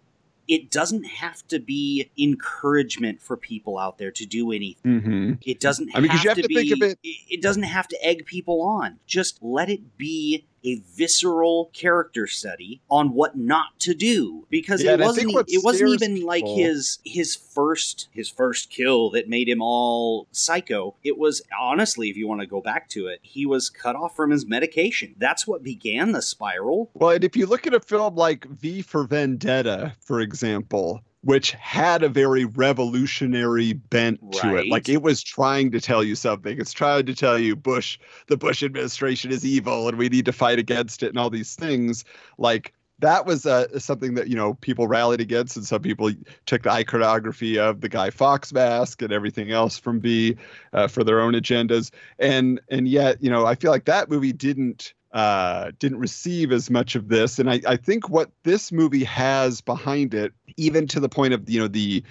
[0.49, 5.01] it doesn't have to be encouragement for people out there to do anything.
[5.01, 5.38] mhm.
[5.45, 5.89] It doesn't.
[5.95, 8.05] I mean, have you have to to be, think of it- It doesn't have to
[8.05, 8.99] egg people on.
[9.05, 14.93] Just let it be a visceral character study on what not to do because Yeah,
[14.93, 19.61] it wasn't it wasn't even like his his first his first kill that made him
[19.61, 20.95] all psycho.
[21.03, 24.15] It was honestly, if you want to go back to it, he was cut off
[24.15, 25.15] from his medication.
[25.17, 26.89] That's what began the spiral.
[26.93, 31.51] Well, and if you look at a film like V for Vendetta, for example, which
[31.51, 36.60] had a very revolutionary bent to it, like it was trying to tell you something.
[36.60, 40.32] It's trying to tell you Bush, the Bush administration is evil and we need to
[40.32, 42.05] fight against it and all these things.
[42.38, 46.12] Like that was uh, something that you know people rallied against, and some people
[46.45, 50.36] took the iconography of the Guy Fawkes mask and everything else from V
[50.73, 51.91] uh, for their own agendas.
[52.19, 56.69] And and yet, you know, I feel like that movie didn't uh, didn't receive as
[56.69, 57.39] much of this.
[57.39, 61.49] And I, I think what this movie has behind it, even to the point of
[61.49, 62.03] you know the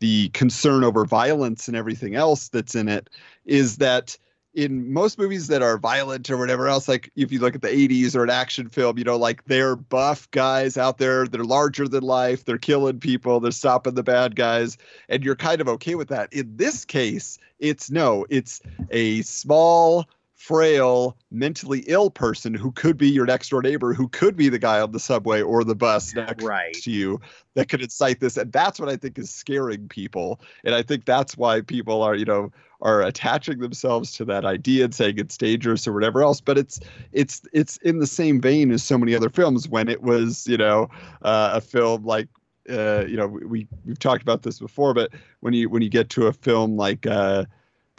[0.00, 3.08] the concern over violence and everything else that's in it,
[3.44, 4.16] is that
[4.54, 7.68] in most movies that are violent or whatever else, like if you look at the
[7.68, 11.88] 80s or an action film, you know, like they're buff guys out there, they're larger
[11.88, 14.76] than life, they're killing people, they're stopping the bad guys,
[15.08, 16.30] and you're kind of okay with that.
[16.32, 18.60] In this case, it's no, it's
[18.90, 20.06] a small
[20.42, 24.58] frail, mentally ill person who could be your next door neighbor, who could be the
[24.58, 26.74] guy on the subway or the bus next Right.
[26.74, 27.20] to you
[27.54, 28.36] that could incite this.
[28.36, 30.40] And that's what I think is scaring people.
[30.64, 32.50] And I think that's why people are, you know,
[32.80, 36.40] are attaching themselves to that idea and saying it's dangerous or whatever else.
[36.40, 36.80] But it's
[37.12, 40.56] it's it's in the same vein as so many other films when it was, you
[40.56, 40.88] know,
[41.22, 42.26] uh, a film like
[42.68, 46.10] uh, you know, we we've talked about this before, but when you when you get
[46.10, 47.44] to a film like uh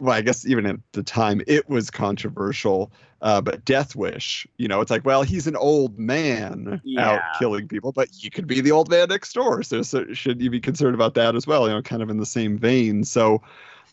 [0.00, 2.92] well, I guess even at the time it was controversial.
[3.22, 7.68] Uh, but Death Wish, you know, it's like, well, he's an old man out killing
[7.68, 9.62] people, but you could be the old man next door.
[9.62, 11.66] So, so should you be concerned about that as well?
[11.66, 13.02] You know, kind of in the same vein.
[13.04, 13.40] So,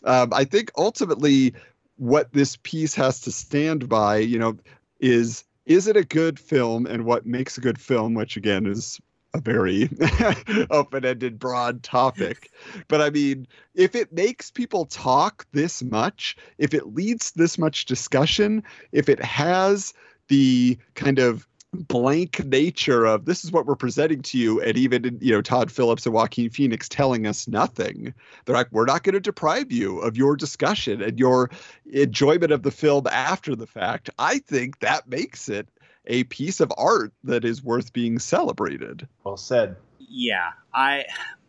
[0.04, 1.54] um, I think ultimately
[1.96, 4.58] what this piece has to stand by, you know,
[5.00, 9.00] is is it a good film and what makes a good film, which again is
[9.34, 9.88] a very
[10.70, 12.50] open-ended broad topic.
[12.88, 17.86] But i mean if it makes people talk this much if it leads this much
[17.86, 19.94] discussion if it has
[20.28, 25.18] the kind of blank nature of this is what we're presenting to you and even
[25.22, 28.12] you know todd phillips and joaquin phoenix telling us nothing
[28.44, 31.50] they're like we're not going to deprive you of your discussion and your
[31.90, 35.66] enjoyment of the film after the fact i think that makes it
[36.06, 39.06] a piece of art that is worth being celebrated.
[39.24, 39.76] Well said.
[39.98, 41.04] yeah i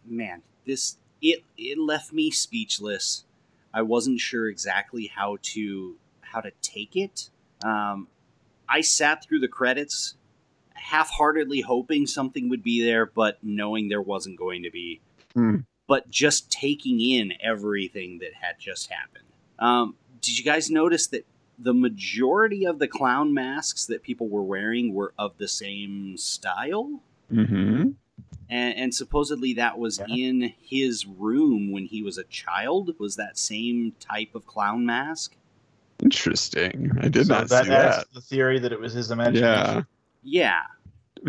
[0.05, 3.25] man this it it left me speechless.
[3.73, 7.29] I wasn't sure exactly how to how to take it.
[7.63, 8.07] Um
[8.69, 10.15] i sat through the credits
[10.73, 15.01] half-heartedly hoping something would be there but knowing there wasn't going to be.
[15.33, 15.57] Hmm.
[15.87, 19.25] but just taking in everything that had just happened.
[19.59, 21.25] Um did you guys notice that
[21.59, 26.99] the majority of the clown masks that people were wearing were of the same style
[27.31, 27.89] mm-hmm.
[28.49, 30.15] and, and supposedly that was Yeah.
[30.15, 32.93] in his room when he was a child.
[32.99, 35.35] Was that same type of clown mask?
[36.01, 39.43] interesting i did so not that see that the theory that it was his imagination.
[39.43, 39.81] yeah
[40.23, 40.61] Yeah,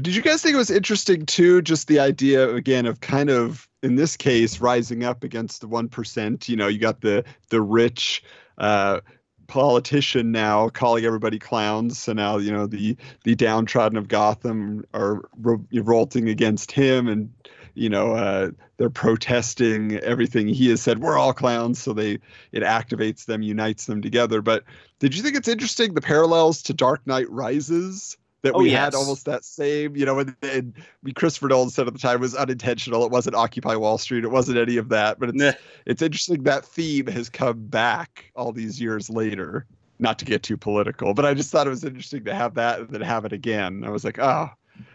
[0.03, 1.63] Did you guys think it was interesting too?
[1.63, 5.89] Just the idea again of kind of in this case rising up against the one
[5.89, 6.49] percent.
[6.49, 8.25] You know, you got the the rich
[8.59, 9.01] uh,
[9.47, 11.99] politician now calling everybody clowns.
[11.99, 17.33] So now you know the the downtrodden of Gotham are re- revolting against him, and
[17.75, 21.01] you know uh, they're protesting everything he has said.
[21.01, 22.19] We're all clowns, so they
[22.53, 24.43] it activates them, unites them together.
[24.43, 24.65] But
[24.99, 28.17] did you think it's interesting the parallels to Dark Knight Rises?
[28.45, 28.79] That Oh, we yes.
[28.85, 30.75] had almost that same, you know, and, and
[31.17, 33.05] Christopher Nolan said at the time it was unintentional.
[33.05, 34.23] It wasn't Occupy Wall Street.
[34.23, 35.19] It wasn't any of that.
[35.19, 35.53] But it's Nah.
[35.87, 39.65] it's interesting that theme has come back all these years later.
[39.99, 42.81] Not to get too political, but I just thought it was interesting to have that
[42.81, 43.83] and then have it again.
[43.85, 44.51] I was like, oh,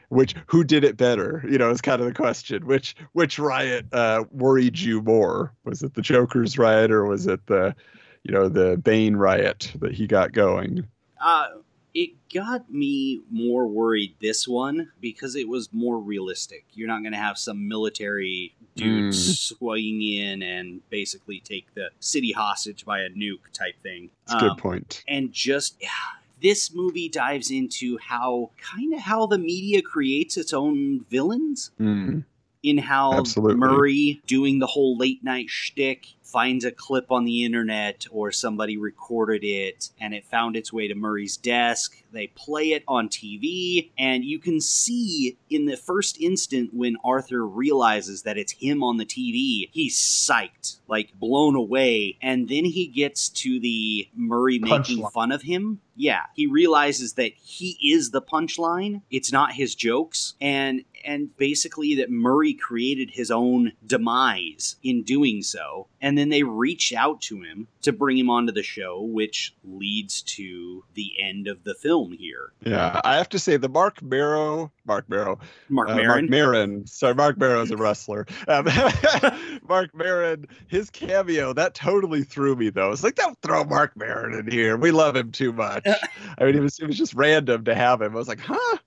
[0.09, 1.43] which who did it better?
[1.49, 2.67] You know, is kind of the question.
[2.67, 5.53] Which which riot uh, worried you more?
[5.63, 7.75] Was it the Joker's riot or was it the,
[8.23, 10.85] you know, the Bane riot that he got going?
[11.19, 11.47] uh,
[11.93, 16.65] it got me more worried this one because it was more realistic.
[16.73, 19.13] You're not going to have some military dude Mm.
[19.37, 24.11] swing in and basically take the city hostage by a nuke type thing.
[24.27, 25.03] That's a Um, good point.
[25.07, 25.75] and just
[26.41, 32.23] this movie dives into how kind of how the media creates its own villains Mm.
[32.63, 33.57] in how Absolutely.
[33.57, 38.77] Murray doing the whole late night shtick finds a clip on the internet or somebody
[38.77, 42.03] recorded it and it found its way to Murray's desk.
[42.11, 47.45] They play it on TV and you can see in the first instant when Arthur
[47.45, 52.17] realizes that it's him on the TV, he's psyched, like blown away.
[52.21, 55.11] And then he gets to the Murray making Punchline.
[55.11, 55.81] fun of him.
[55.95, 59.01] Yeah, he realizes that he is the punchline.
[59.11, 65.41] It's not his jokes, and and basically that Murray created his own demise in doing
[65.41, 65.87] so.
[66.01, 70.21] And then they reach out to him to bring him onto the show, which leads
[70.21, 72.53] to the end of the film here.
[72.63, 76.07] Yeah, I have to say the Mark Barrow, Mark Barrow, Mark uh, Maron.
[76.07, 76.87] Mark Maron.
[76.87, 78.25] Sorry, Mark Barrow is a wrestler.
[78.47, 78.67] Um,
[79.67, 82.91] Mark Maron, his cameo that totally threw me though.
[82.91, 84.77] It's like don't throw Mark Maron in here.
[84.77, 85.85] We love him too much.
[86.37, 88.13] I mean, it was it was just random to have him.
[88.13, 88.77] I was like, huh,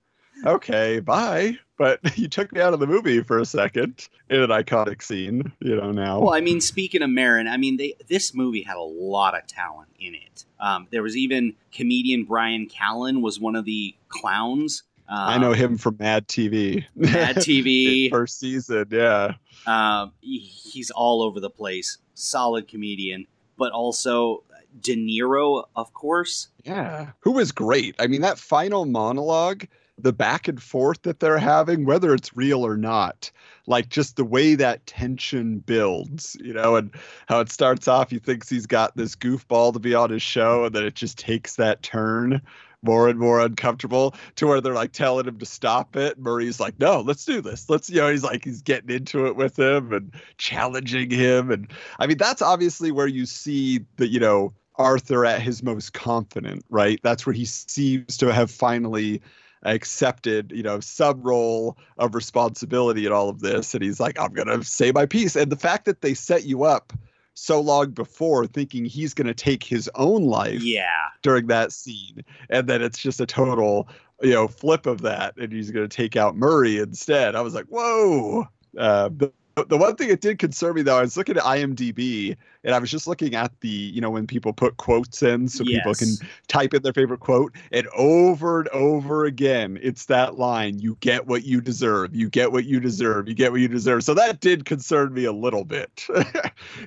[0.45, 1.57] okay, bye.
[1.77, 5.51] But you took me out of the movie for a second in an iconic scene.
[5.59, 6.19] You know now.
[6.19, 9.45] Well, I mean, speaking of Maron, I mean, they this movie had a lot of
[9.47, 10.45] talent in it.
[10.59, 14.83] Um, there was even comedian Bryan Callen was one of the clowns.
[15.09, 16.85] Um, I know him from Mad TV.
[16.95, 18.09] Mad TV.
[18.11, 19.33] First season, yeah.
[19.67, 21.97] Um, he- he's all over the place.
[22.13, 23.27] Solid comedian,
[23.57, 24.43] but also
[24.79, 26.47] De Niro, of course.
[26.63, 27.11] Yeah.
[27.19, 27.95] Who was great.
[27.99, 29.65] I mean, that final monologue,
[30.03, 33.31] the back and forth that they're having, whether it's real or not,
[33.65, 36.91] like just the way that tension builds, you know, and
[37.27, 40.65] how it starts off, he thinks he's got this goofball to be on his show,
[40.65, 42.41] and then it just takes that turn
[42.83, 46.19] more and more uncomfortable to where they're like telling him to stop it.
[46.19, 47.69] Murray's like, no, let's do this.
[47.69, 51.49] Let's, you know, he's like, he's getting into it with him and challenging him.
[51.49, 55.93] And I mean, that's obviously where you see the, you know, Arthur at his most
[55.93, 56.99] confident, right?
[57.03, 59.21] That's where he seems to have finally
[59.63, 63.73] accepted, you know, some role of responsibility in all of this.
[63.73, 65.35] And he's like, I'm going to say my piece.
[65.35, 66.93] And the fact that they set you up
[67.35, 71.07] so long before thinking he's going to take his own life Yeah.
[71.23, 72.23] during that scene.
[72.49, 73.87] And then it's just a total,
[74.21, 75.35] you know, flip of that.
[75.37, 77.35] And he's going to take out Murray instead.
[77.35, 78.45] I was like, whoa.
[78.77, 79.09] Uh,
[79.55, 82.79] the, one thing that did concern me though, I was looking at IMDb and I
[82.79, 86.15] was just looking at the, you know, when people put quotes in so people can
[86.47, 91.27] type in their favorite quote and over and over again it's that line you get
[91.27, 92.15] what you deserve.
[92.15, 93.27] You get what you deserve.
[93.27, 94.03] You get what you deserve.
[94.03, 96.07] So that did concern me a little bit.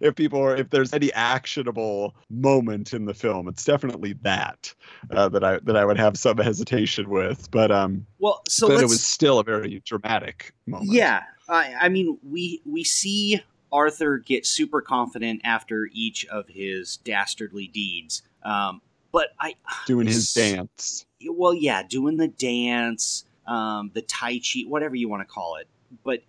[0.01, 4.73] If people are if there's any actionable moment in the film it's definitely that
[5.11, 8.81] uh, that i that i would have some hesitation with but um Well, so but
[8.81, 10.93] it was still a very dramatic moment.
[10.93, 13.41] Yeah, I, I mean, we we see
[13.73, 18.23] Arthur get super confident after each of his dastardly deeds.
[18.43, 18.81] Um,
[19.13, 19.55] but I,
[19.87, 25.27] doing his dance well, yeah, doing the dance, um, the tai chi, whatever you want
[25.27, 25.69] to call it.
[26.05, 26.23] But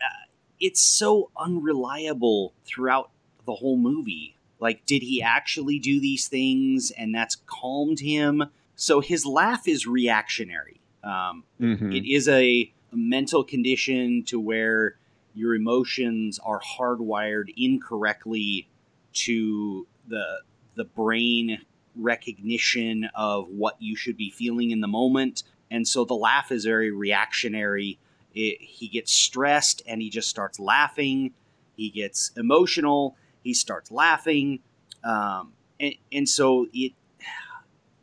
[0.00, 0.26] uh,
[0.60, 3.10] it's so unreliable throughout
[3.46, 4.36] the whole movie.
[4.60, 8.44] Like, did he actually do these things, and that's calmed him?
[8.74, 10.80] So his laugh is reactionary.
[11.02, 11.96] Um, Mhm.
[11.96, 14.96] it is a mental condition to where
[15.34, 18.68] your emotions are hardwired incorrectly
[19.12, 20.40] to the
[20.74, 21.60] the brain
[21.96, 25.42] recognition of what you should be feeling in the moment.
[25.70, 27.98] And so the laugh is very reactionary.
[28.34, 31.32] It, he gets stressed and he just starts laughing.
[31.76, 33.16] He gets emotional.
[33.42, 34.60] He starts laughing.
[35.02, 36.92] Um, and, and so it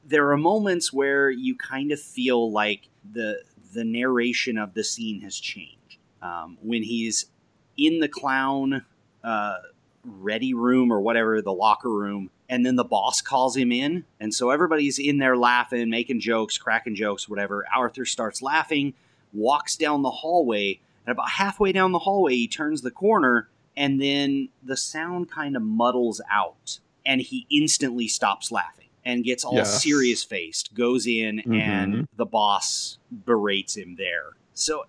[0.08, 3.42] there are moments where you kind of feel like the
[3.76, 5.98] the narration of the scene has changed.
[6.22, 7.28] Um, when he's
[7.78, 8.86] in the clown
[9.24, 9.58] uh,
[10.04, 14.34] ready room or whatever the locker room and then the boss calls him in and
[14.34, 17.66] so everybody's in there laughing making jokes cracking jokes whatever.
[17.76, 18.94] Arthur starts laughing
[19.34, 24.02] walks down the hallway and about halfway down the hallway he turns the corner and
[24.02, 29.56] then the sound kind of muddles out and he instantly stops laughing and gets all
[29.56, 29.82] Yes.
[29.84, 32.08] serious faced goes in and Mhm.
[32.18, 34.84] the boss berates him there so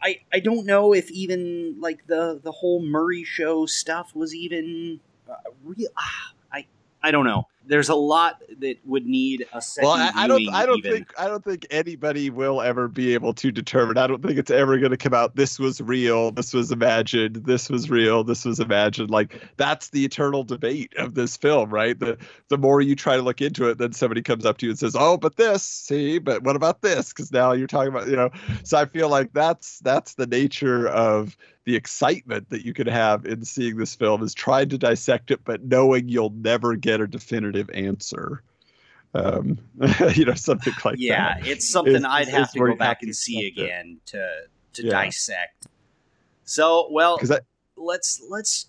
[0.00, 4.98] I, I don't know if even like the the whole Murray show stuff was even
[5.30, 5.88] uh, real.
[5.96, 6.66] Ah, I
[7.02, 7.46] I don't know.
[7.66, 10.48] There's a lot that would need a second well, I, I don't.
[10.50, 10.92] I don't even.
[10.92, 11.12] think.
[11.18, 13.98] I don't think anybody will ever be able to determine.
[13.98, 15.36] I don't think it's ever going to come out.
[15.36, 16.30] This was real.
[16.32, 17.36] This was imagined.
[17.36, 18.24] This was real.
[18.24, 19.10] This was imagined.
[19.10, 21.98] Like that's the eternal debate of this film, right?
[21.98, 24.72] The the more you try to look into it, then somebody comes up to you
[24.72, 28.08] and says, "Oh, but this, see, but what about this?" Because now you're talking about,
[28.08, 28.30] you know.
[28.64, 33.24] So I feel like that's that's the nature of the excitement that you can have
[33.24, 37.06] in seeing this film is trying to dissect it, but knowing you'll never get a
[37.06, 38.42] definitive answer.
[39.14, 39.58] Um,
[40.14, 41.46] you know, something like yeah, that.
[41.46, 43.62] Yeah, it's something Is- I'd is have to go back and see accept it.
[43.62, 44.28] again to
[44.74, 44.90] to Yeah.
[44.90, 45.66] dissect.
[46.44, 47.38] So well, I,
[47.76, 48.68] let's let's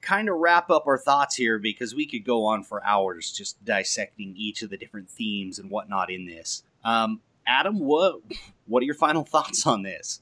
[0.00, 3.64] kind of wrap up our thoughts here because we could go on for hours just
[3.64, 6.62] dissecting each of the different themes and whatnot in this.
[6.84, 8.16] Um, Adam, what
[8.66, 10.20] what are your final thoughts on this?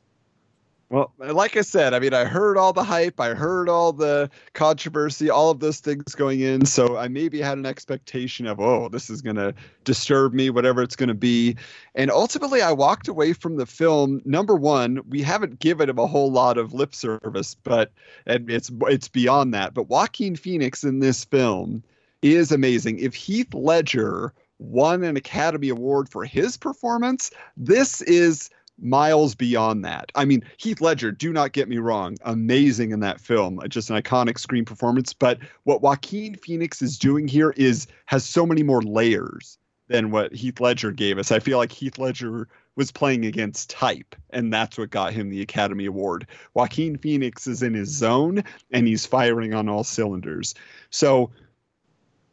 [0.93, 4.28] Well, like I said, I mean, I heard all the hype, I heard all the
[4.53, 6.66] controversy, all of those things going in.
[6.66, 10.82] So I maybe had an expectation of, oh, this is going to disturb me, whatever
[10.82, 11.57] it's going to be.
[11.95, 14.20] And ultimately, I walked away from the film.
[14.26, 17.90] Number one, we haven't given him a whole lot of lip service, but
[18.26, 19.72] and it's it's beyond that.
[19.72, 21.82] But Joaquin Phoenix in this film
[22.20, 22.99] is amazing.
[22.99, 28.51] If Heath Ledger won an Academy Award for his performance, this is
[28.81, 30.11] miles beyond that.
[30.14, 33.91] I mean, Heath Ledger, do not get me wrong, amazing in that film, uh, just
[33.91, 35.12] an iconic screen performance.
[35.12, 39.59] But what Joaquin Phoenix is doing here is has so many more layers
[39.89, 41.31] than what Heath Ledger gave us.
[41.31, 45.43] I feel like Heath Ledger was playing against type, and that's what got him the
[45.43, 46.27] Academy Award.
[46.55, 50.55] Joaquin Phoenix is in his zone and he's firing on all cylinders.
[50.91, 51.31] So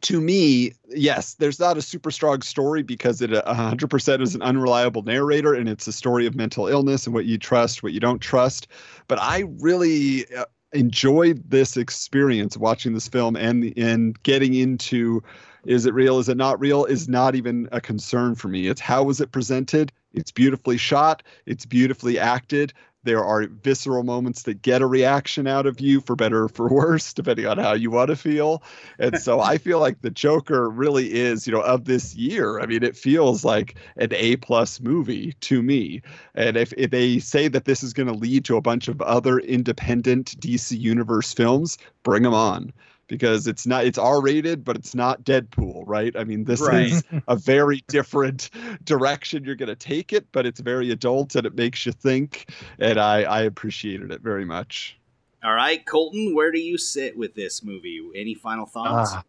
[0.02, 4.42] to me, yes, there's not a super strong story because it uh, 100% is an
[4.42, 8.00] unreliable narrator and it's a story of mental illness and what you trust, what you
[8.00, 8.68] don't trust.
[9.08, 15.22] But I really uh, enjoyed this experience watching this film and and getting into
[15.66, 18.68] is it real, is it not real is not even a concern for me.
[18.68, 19.92] It's how was it presented?
[20.14, 22.72] It's beautifully shot, it's beautifully acted.
[23.02, 26.68] There are visceral moments that get a reaction out of you for better or for
[26.68, 28.62] worse, depending on how you want to feel.
[28.98, 32.60] And so I feel like the Joker really is, you know, of this year.
[32.60, 36.02] I mean, it feels like an A plus movie to me.
[36.34, 39.00] And if, if they say that this is going to lead to a bunch of
[39.02, 42.72] other independent DC Universe films, bring them on
[43.10, 46.16] because it's not it's R rated, but it's not Deadpool, right?
[46.16, 46.92] I mean, this Right.
[46.92, 48.50] is a very different
[48.84, 52.50] direction you're going to take it, but it's very adult and it makes you think,
[52.78, 54.96] and I I appreciated it very much.
[55.42, 58.00] All right, Colton, where do you sit with this movie?
[58.14, 59.12] Any final thoughts?
[59.14, 59.24] Ah.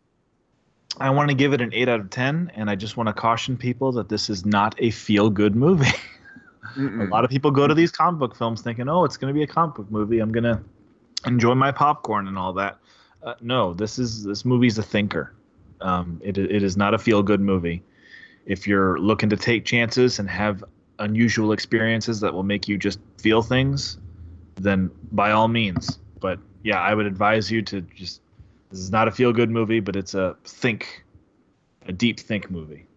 [1.00, 3.14] I want to give it an 8 out of 10, and I just want to
[3.14, 5.88] caution people that this is not a feel good movie.
[6.78, 9.38] a lot of people go to these comic book films thinking, oh, it's going to
[9.38, 10.20] be a comic book movie.
[10.20, 10.62] I'm going to
[11.26, 12.81] enjoy my popcorn and all that.
[13.24, 15.34] Uh, no, this is this movie's a thinker.
[15.80, 17.84] Um, it, it is not a feel good movie.
[18.46, 20.64] If you're looking to take chances and have
[21.00, 23.98] unusual experiences that will make you just feel things,
[24.56, 26.00] then by all means.
[26.20, 28.22] But yeah, I would advise you to just
[28.70, 31.04] this is not a feel good movie, but it's a think,
[31.88, 32.88] a deep think movie.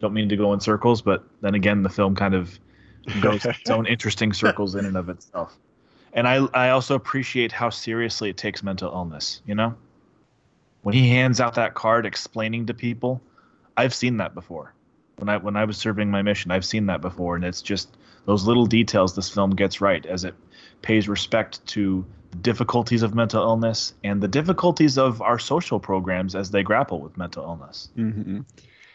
[0.00, 2.58] Don't mean to go in circles, but then again, the film kind of
[3.20, 5.56] goes its own interesting circles in and of itself.
[6.12, 9.40] And I, I also appreciate how seriously it takes mental illness.
[9.46, 9.74] You know,
[10.82, 13.20] when he hands out that card explaining to people,
[13.76, 14.74] I've seen that before.
[15.16, 17.96] When I when I was serving my mission, I've seen that before, and it's just
[18.26, 20.34] those little details this film gets right as it
[20.82, 26.34] pays respect to the difficulties of mental illness and the difficulties of our social programs
[26.34, 27.90] as they grapple with mental illness.
[27.94, 28.40] hmm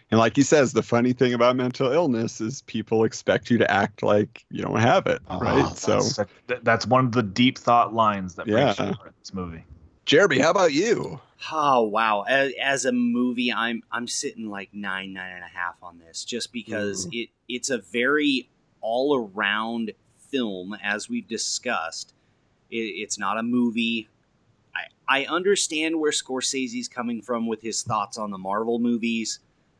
[0.10, 3.70] And like he says, the funny thing about mental illness is people expect you to
[3.70, 5.44] act like you don't have it, uh-huh.
[5.44, 5.66] right?
[5.66, 8.86] Oh, so, that's, such- that- that's one of the deep thought lines that breaks Yeah.
[8.86, 9.64] you apart in this movie.
[10.06, 11.20] Jeremy, how about you?
[11.52, 12.22] Oh wow!
[12.22, 16.24] As, as a movie, I'm I'm sitting like nine nine and a half on this,
[16.24, 17.14] just because mm-hmm.
[17.14, 18.50] it it's a very
[18.80, 19.92] all around
[20.30, 22.14] film, as we've discussed.
[22.72, 24.08] It, it's not a movie.
[24.74, 29.40] I I understand where Scorsese's coming from with his thoughts on the Marvel movies,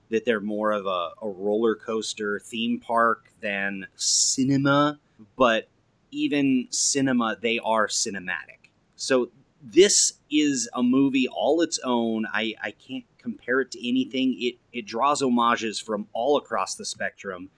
[0.10, 5.00] that they're more of a, a roller coaster theme park than cinema,
[5.38, 5.68] but
[6.12, 8.70] even cinema, they are cinematic.
[8.96, 9.30] So
[9.62, 12.26] this is a movie all its own.
[12.32, 14.36] I, I can't compare it to anything.
[14.40, 17.50] It it draws homages from all across the spectrum.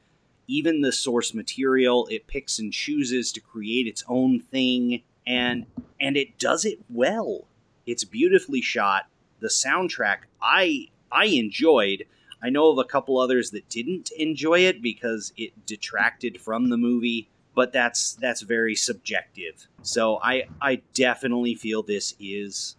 [0.48, 5.68] Even the source material, it picks and chooses to create its own thing and
[6.00, 7.46] and it does it well.
[7.86, 9.06] It's beautifully shot.
[9.40, 12.06] The soundtrack I I enjoyed.
[12.42, 16.78] I know of a couple others that didn't enjoy it because it detracted from the
[16.78, 19.68] movie but that's that's very subjective.
[19.82, 22.78] So I I definitely feel this is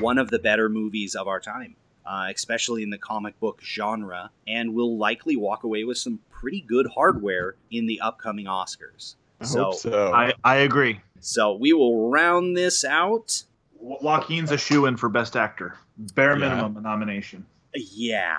[0.00, 4.30] one of the better movies of our time, uh, especially in the comic book genre,
[4.48, 9.14] and will likely walk away with some pretty good hardware in the upcoming Oscars.
[9.40, 10.12] I So hope so.
[10.12, 11.00] I, I agree.
[11.20, 13.44] so we will round this out.
[13.78, 15.76] Joaquin's a shoe in for Best Actor.
[16.16, 17.46] Bare minimum a nomination.
[17.74, 18.38] Yeah,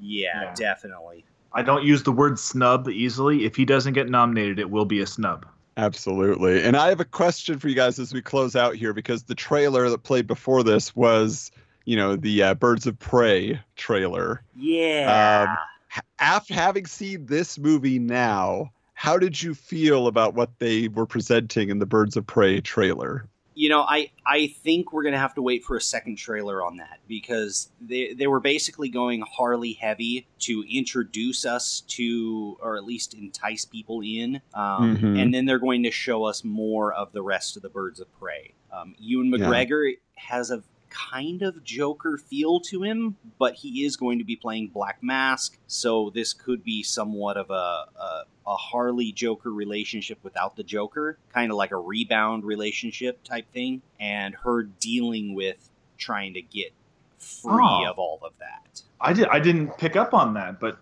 [0.00, 0.54] yeah, Yeah.
[0.54, 1.24] definitely.
[1.52, 3.44] I don't use the word snub easily.
[3.44, 5.46] If he doesn't get nominated, it will be a snub.
[5.76, 6.62] Absolutely.
[6.62, 9.34] And I have a question for you guys as we close out here because the
[9.34, 11.50] trailer that played before this was,
[11.86, 14.42] you know, the uh, Birds of Prey trailer.
[14.54, 15.56] Yeah.
[15.96, 21.06] H- After having seen this movie now, how did you feel about what they were
[21.06, 23.26] presenting in the Birds of Prey trailer?
[23.60, 26.78] You know, I I think we're gonna have to wait for a second trailer on
[26.78, 32.84] that because they they were basically going Harley heavy to introduce us to, or at
[32.84, 35.20] least entice people in, um, Mhm.
[35.22, 38.06] and then they're going to show us more of the rest of the Birds of
[38.18, 38.54] Prey.
[38.72, 39.38] Um, Ewan Yeah.
[39.46, 44.36] McGregor has a kind of Joker feel to him, but he is going to be
[44.36, 50.18] playing Black Mask, so this could be somewhat of a, a, a Harley Joker relationship
[50.22, 55.70] without the Joker, kind of like a rebound relationship type thing, and her dealing with
[55.96, 56.72] trying to get
[57.18, 57.86] free Oh.
[57.88, 58.82] of all of that.
[59.00, 59.28] I did.
[59.28, 60.78] I didn't pick up on that, but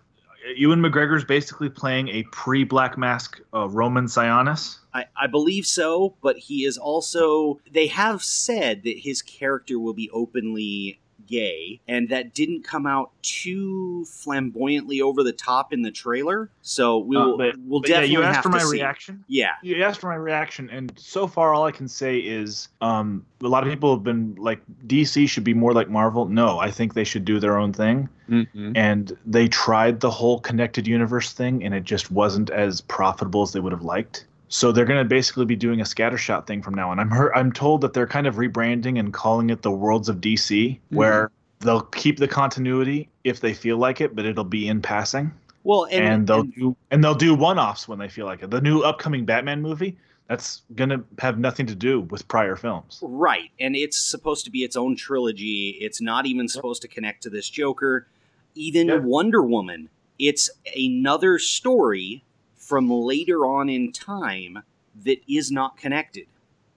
[0.55, 4.77] Ewan McGregor's basically playing a pre-Black Mask uh, Roman Sionis.
[4.93, 7.59] I, I believe so, but he is also.
[7.71, 13.11] They have said that his character will be openly gay, and that didn't come out
[13.21, 16.49] too flamboyantly over the top in the trailer.
[16.61, 18.71] So we'll Uh, but- we'll But yeah, definitely you asked have for to my see.
[18.77, 19.23] reaction.
[19.27, 23.25] Yeah, You asked for my reaction, and so far, all I can say is um,
[23.43, 26.25] a lot of people have been like, DC should be more like Marvel.
[26.25, 28.09] No, I think they should do their own thing.
[28.29, 28.73] Mm-hmm.
[28.75, 33.53] And they tried the whole connected universe thing, and it just wasn't as profitable as
[33.53, 34.25] they would have liked.
[34.49, 36.99] So they're going to basically be doing a scattershot thing from now on.
[36.99, 40.17] I'm heard, I'm told that they're kind of rebranding and calling it the Worlds of
[40.17, 40.95] DC, mm-hmm.
[40.95, 45.31] where they'll keep the continuity if they feel like it, but it'll be in passing
[45.63, 48.49] well, and, and, they'll and- do and they'll do one-offs when they feel like it.
[48.49, 49.97] The new upcoming Batman movie,
[50.27, 52.99] That's gonna have nothing to do with prior films.
[53.01, 55.77] Right, and it's supposed to be its own trilogy.
[55.81, 58.07] It's not even supposed to connect to this Joker.
[58.55, 59.05] Even.
[59.05, 62.23] Wonder Woman, it's another story
[62.69, 64.61] from later on in time
[65.03, 66.27] that is not connected.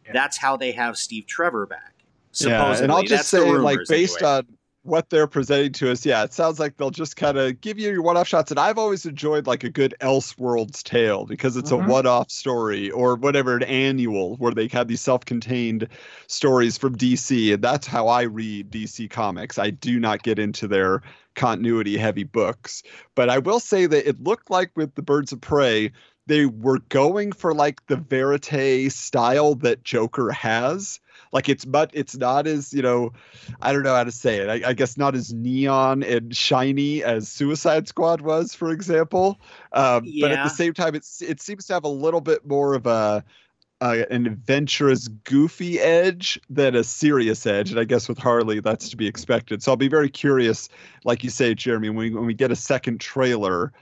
[0.07, 0.13] Yeah.
[0.15, 1.93] That's how they have Steve Trevor back.
[2.33, 4.39] Yeah, Supposedly, and I'll That's just the say, like, rumors based anyway.
[4.39, 4.47] on
[4.85, 7.91] what they're presenting to us, yeah, it sounds like they'll just kind of give you
[7.93, 8.51] your one-off shots.
[8.51, 11.85] And I've always enjoyed like a good Elseworlds tale because it's Mhm.
[11.85, 15.89] a one-off story or whatever, an annual where they have these self-contained
[16.27, 19.57] stories from DC, and that's how I read DC comics.
[19.59, 21.01] I do not get into their
[21.37, 22.83] continuity-heavy books,
[23.15, 25.93] but I will say that it looked like with the Birds of Prey.
[26.27, 31.01] They were going for like the verite style that Joker has,
[31.33, 33.13] like it's but it's not as you know
[33.63, 34.49] i don't know how to say it.
[34.49, 39.41] I, I guess not as neon and shiny as suicide squad was for example.
[39.73, 42.75] Um, but at the same time it's it seems to have a little bit more
[42.75, 43.25] of a
[43.81, 47.71] uh, an adventurous goofy edge than a serious edge.
[47.71, 49.63] And i guess with harley that's to be expected.
[49.63, 50.69] So i'll be very curious
[51.05, 53.73] like you say jeremy when we, when we get a second trailer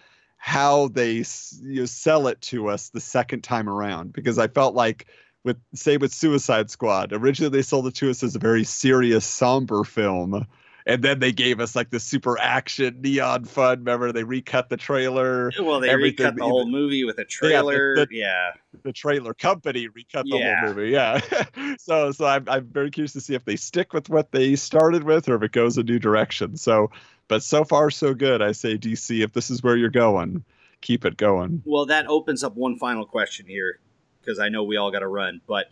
[0.42, 4.12] how they s- you know, sell it to us the second time around.
[4.12, 5.06] Because i felt like
[5.44, 7.12] with say with Suicide Squad.
[7.12, 10.46] Originally they sold it to us as a very serious, somber film.
[10.86, 13.80] And then they gave us like the super action neon fun.
[13.80, 15.52] Remember, they recut the trailer.
[15.60, 17.94] well, they everything recut the whole movie with a trailer.
[17.94, 20.60] the- yeah, The trailer company recut the Yeah.
[20.60, 20.90] whole movie.
[20.90, 21.20] Yeah.
[21.78, 25.04] so so I'm I'm very curious to see if they stick with what they started
[25.04, 26.56] with or if it goes a new direction.
[26.56, 26.90] So
[27.28, 28.42] but so far so good.
[28.42, 30.42] I say DC, if this is where you're going,
[30.80, 31.62] keep it going.
[31.64, 33.78] Well, that opens up one final question here
[34.20, 35.40] because I know we all got to run.
[35.46, 35.66] But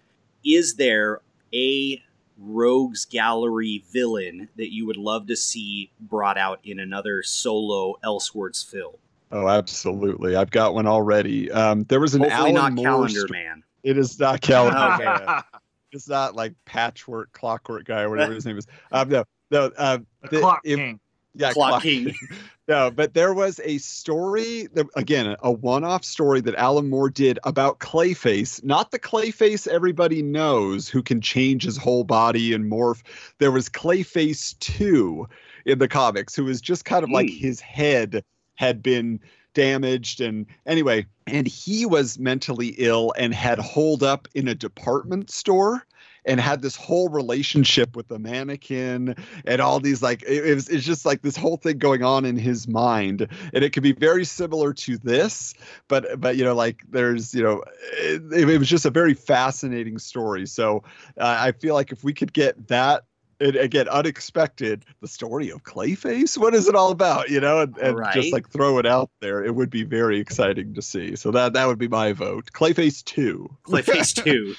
[0.44, 1.20] is there
[1.54, 2.02] a
[2.38, 8.68] rogues gallery villain that you would love to see brought out in another solo Elseworlds
[8.68, 8.94] film?
[9.30, 10.36] Oh, absolutely.
[10.36, 11.50] I've got one already.
[11.50, 13.62] Um, there was an Hopefully Alan not Moore Calendar sto- Man.
[13.82, 14.78] It is not calendar.
[14.94, 15.24] Okay.
[15.26, 15.42] Man.
[15.90, 18.66] It's not like patchwork clockwork guy or whatever his name is.
[18.92, 19.70] Um, no, no.
[19.78, 21.00] Um, The The- Clock if- King.
[21.34, 22.14] Yeah, Clock King.
[22.68, 27.38] no, but there was a story that again, a one-off story that Alan Moore did
[27.44, 33.02] about Clayface, not the Clayface everybody knows who can change his whole body and morph.
[33.38, 35.28] There was Clayface 2
[35.66, 37.36] in the comics who was just kind of like Hmm.
[37.36, 38.24] his head
[38.54, 39.20] had been
[39.54, 45.30] damaged and anyway, and he was mentally ill and had holed up in a department
[45.30, 45.84] store
[46.28, 49.16] and had this whole relationship with the mannequin
[49.46, 52.24] and all these like it, it was it's just like this whole thing going on
[52.24, 53.26] in his mind.
[53.54, 55.54] And it could be very similar to this
[55.88, 57.64] but but you know like there's you know
[57.94, 60.46] it, it was just a very fascinating story.
[60.46, 60.84] So
[61.18, 63.04] uh, i feel like if we could get that
[63.40, 66.36] and again unexpected the story of clayface?
[66.36, 67.30] What is it all about?
[67.30, 68.12] You know and, and Right.
[68.12, 69.44] just like throw it out there.
[69.44, 71.16] It would be very exciting to see.
[71.16, 72.50] So that that would be my vote.
[72.52, 74.56] Clayface 2 Clayface 2.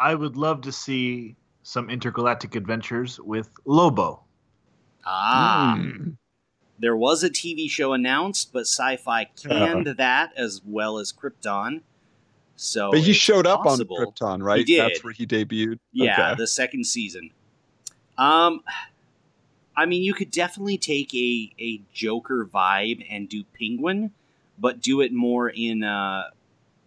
[0.00, 4.24] I would love to see some intergalactic adventures with Lobo.
[5.04, 5.76] ah.
[5.78, 6.10] Hmm.
[6.78, 11.82] There was a TV show announced, but Syfy canned that as well as Krypton.
[12.56, 13.98] So but he showed up possible.
[13.98, 14.80] on krypton right did.
[14.80, 16.38] that's where he debuted Yeah, Okay.
[16.38, 17.30] the second season.
[18.16, 18.62] Um,
[19.76, 24.10] I mean, you could definitely take a a Joker vibe and do Penguin,
[24.58, 26.30] but do it more in uh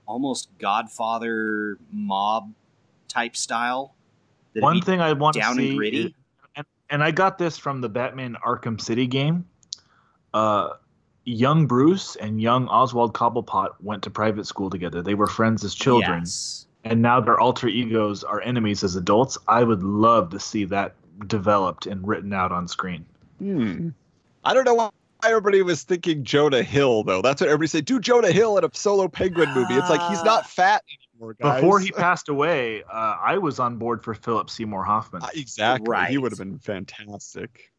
[0.07, 2.51] almost Godfather mob
[3.13, 3.95] type style.
[4.53, 6.05] That'd One thing I want to down see, and gritty.
[6.07, 6.11] is-
[6.55, 9.45] and, and I got this from the Batman Arkham City game.
[10.33, 10.69] Uh,
[11.25, 15.01] young Bruce and young Oswald Cobblepot went to private school together.
[15.01, 16.67] They were friends as children, Yes.
[16.83, 19.37] and now their alter egos are enemies as adults.
[19.47, 20.95] I would love to see that
[21.27, 23.05] developed and written out on screen.
[23.39, 23.89] Hmm.
[24.43, 24.89] I don't know why
[25.23, 27.21] everybody was thinking Jonah Hill though.
[27.21, 27.85] That's what everybody said.
[27.85, 29.75] Do Jonah Hill in a solo Penguin movie.
[29.75, 30.83] It's like he's not fat
[31.13, 31.61] anymore, guys.
[31.61, 35.23] Before he passed away, uh, I was on board for Philip Seymour Hoffman.
[35.23, 37.71] Uh, exactly, he would have been fantastic.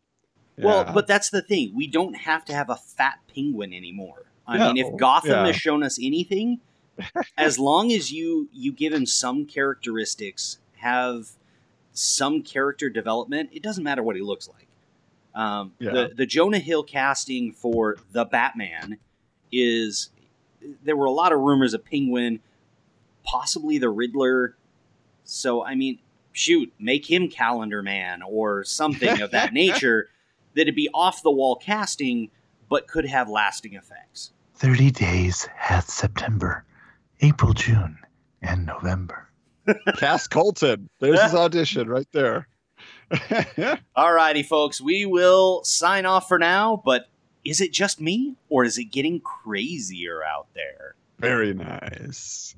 [0.57, 1.73] Well, but that's the thing.
[1.75, 4.23] We don't have to have a fat penguin anymore.
[4.47, 5.47] I mean, if Gotham yeah.
[5.47, 6.61] has shown us anything,
[7.37, 11.31] as long as you you give him some characteristics, have
[11.93, 14.69] some character development, it doesn't matter what he looks like.
[15.35, 15.93] Um, Yeah.
[15.93, 18.99] The the Jonah Hill casting for the Batman
[19.51, 20.11] is
[20.83, 22.41] there were a lot of rumors of Penguin,
[23.25, 24.57] possibly the Riddler.
[25.25, 25.99] So I mean,
[26.33, 30.09] shoot, make him Calendar Man or something of that nature.
[30.55, 32.31] That'd be off the wall casting,
[32.69, 34.31] but could have lasting effects.
[34.55, 36.65] 30 days hath September,
[37.21, 37.99] April, June,
[38.41, 39.29] and November.
[39.97, 40.89] Cass Colton.
[41.01, 42.47] There's his audition right there.
[43.11, 47.09] Alrighty, folks, we will sign off for now, but
[47.45, 50.95] is it just me, or is it getting crazier out there?
[51.19, 52.55] Very nice.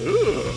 [0.00, 0.52] Ooh.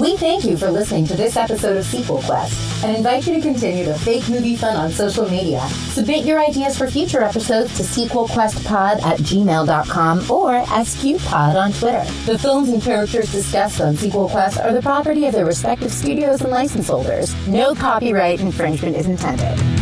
[0.00, 3.40] We thank you for listening to this episode of Sequel Quest and invite you to
[3.40, 5.60] continue the fake movie fun on social media.
[5.90, 12.04] Submit your ideas for future episodes to sequelquestpod at gmail.com or sqpod on Twitter.
[12.24, 16.40] The films and characters discussed on Sequel Quest are the property of their respective studios
[16.40, 17.34] and license holders.
[17.46, 19.81] No copyright infringement is intended.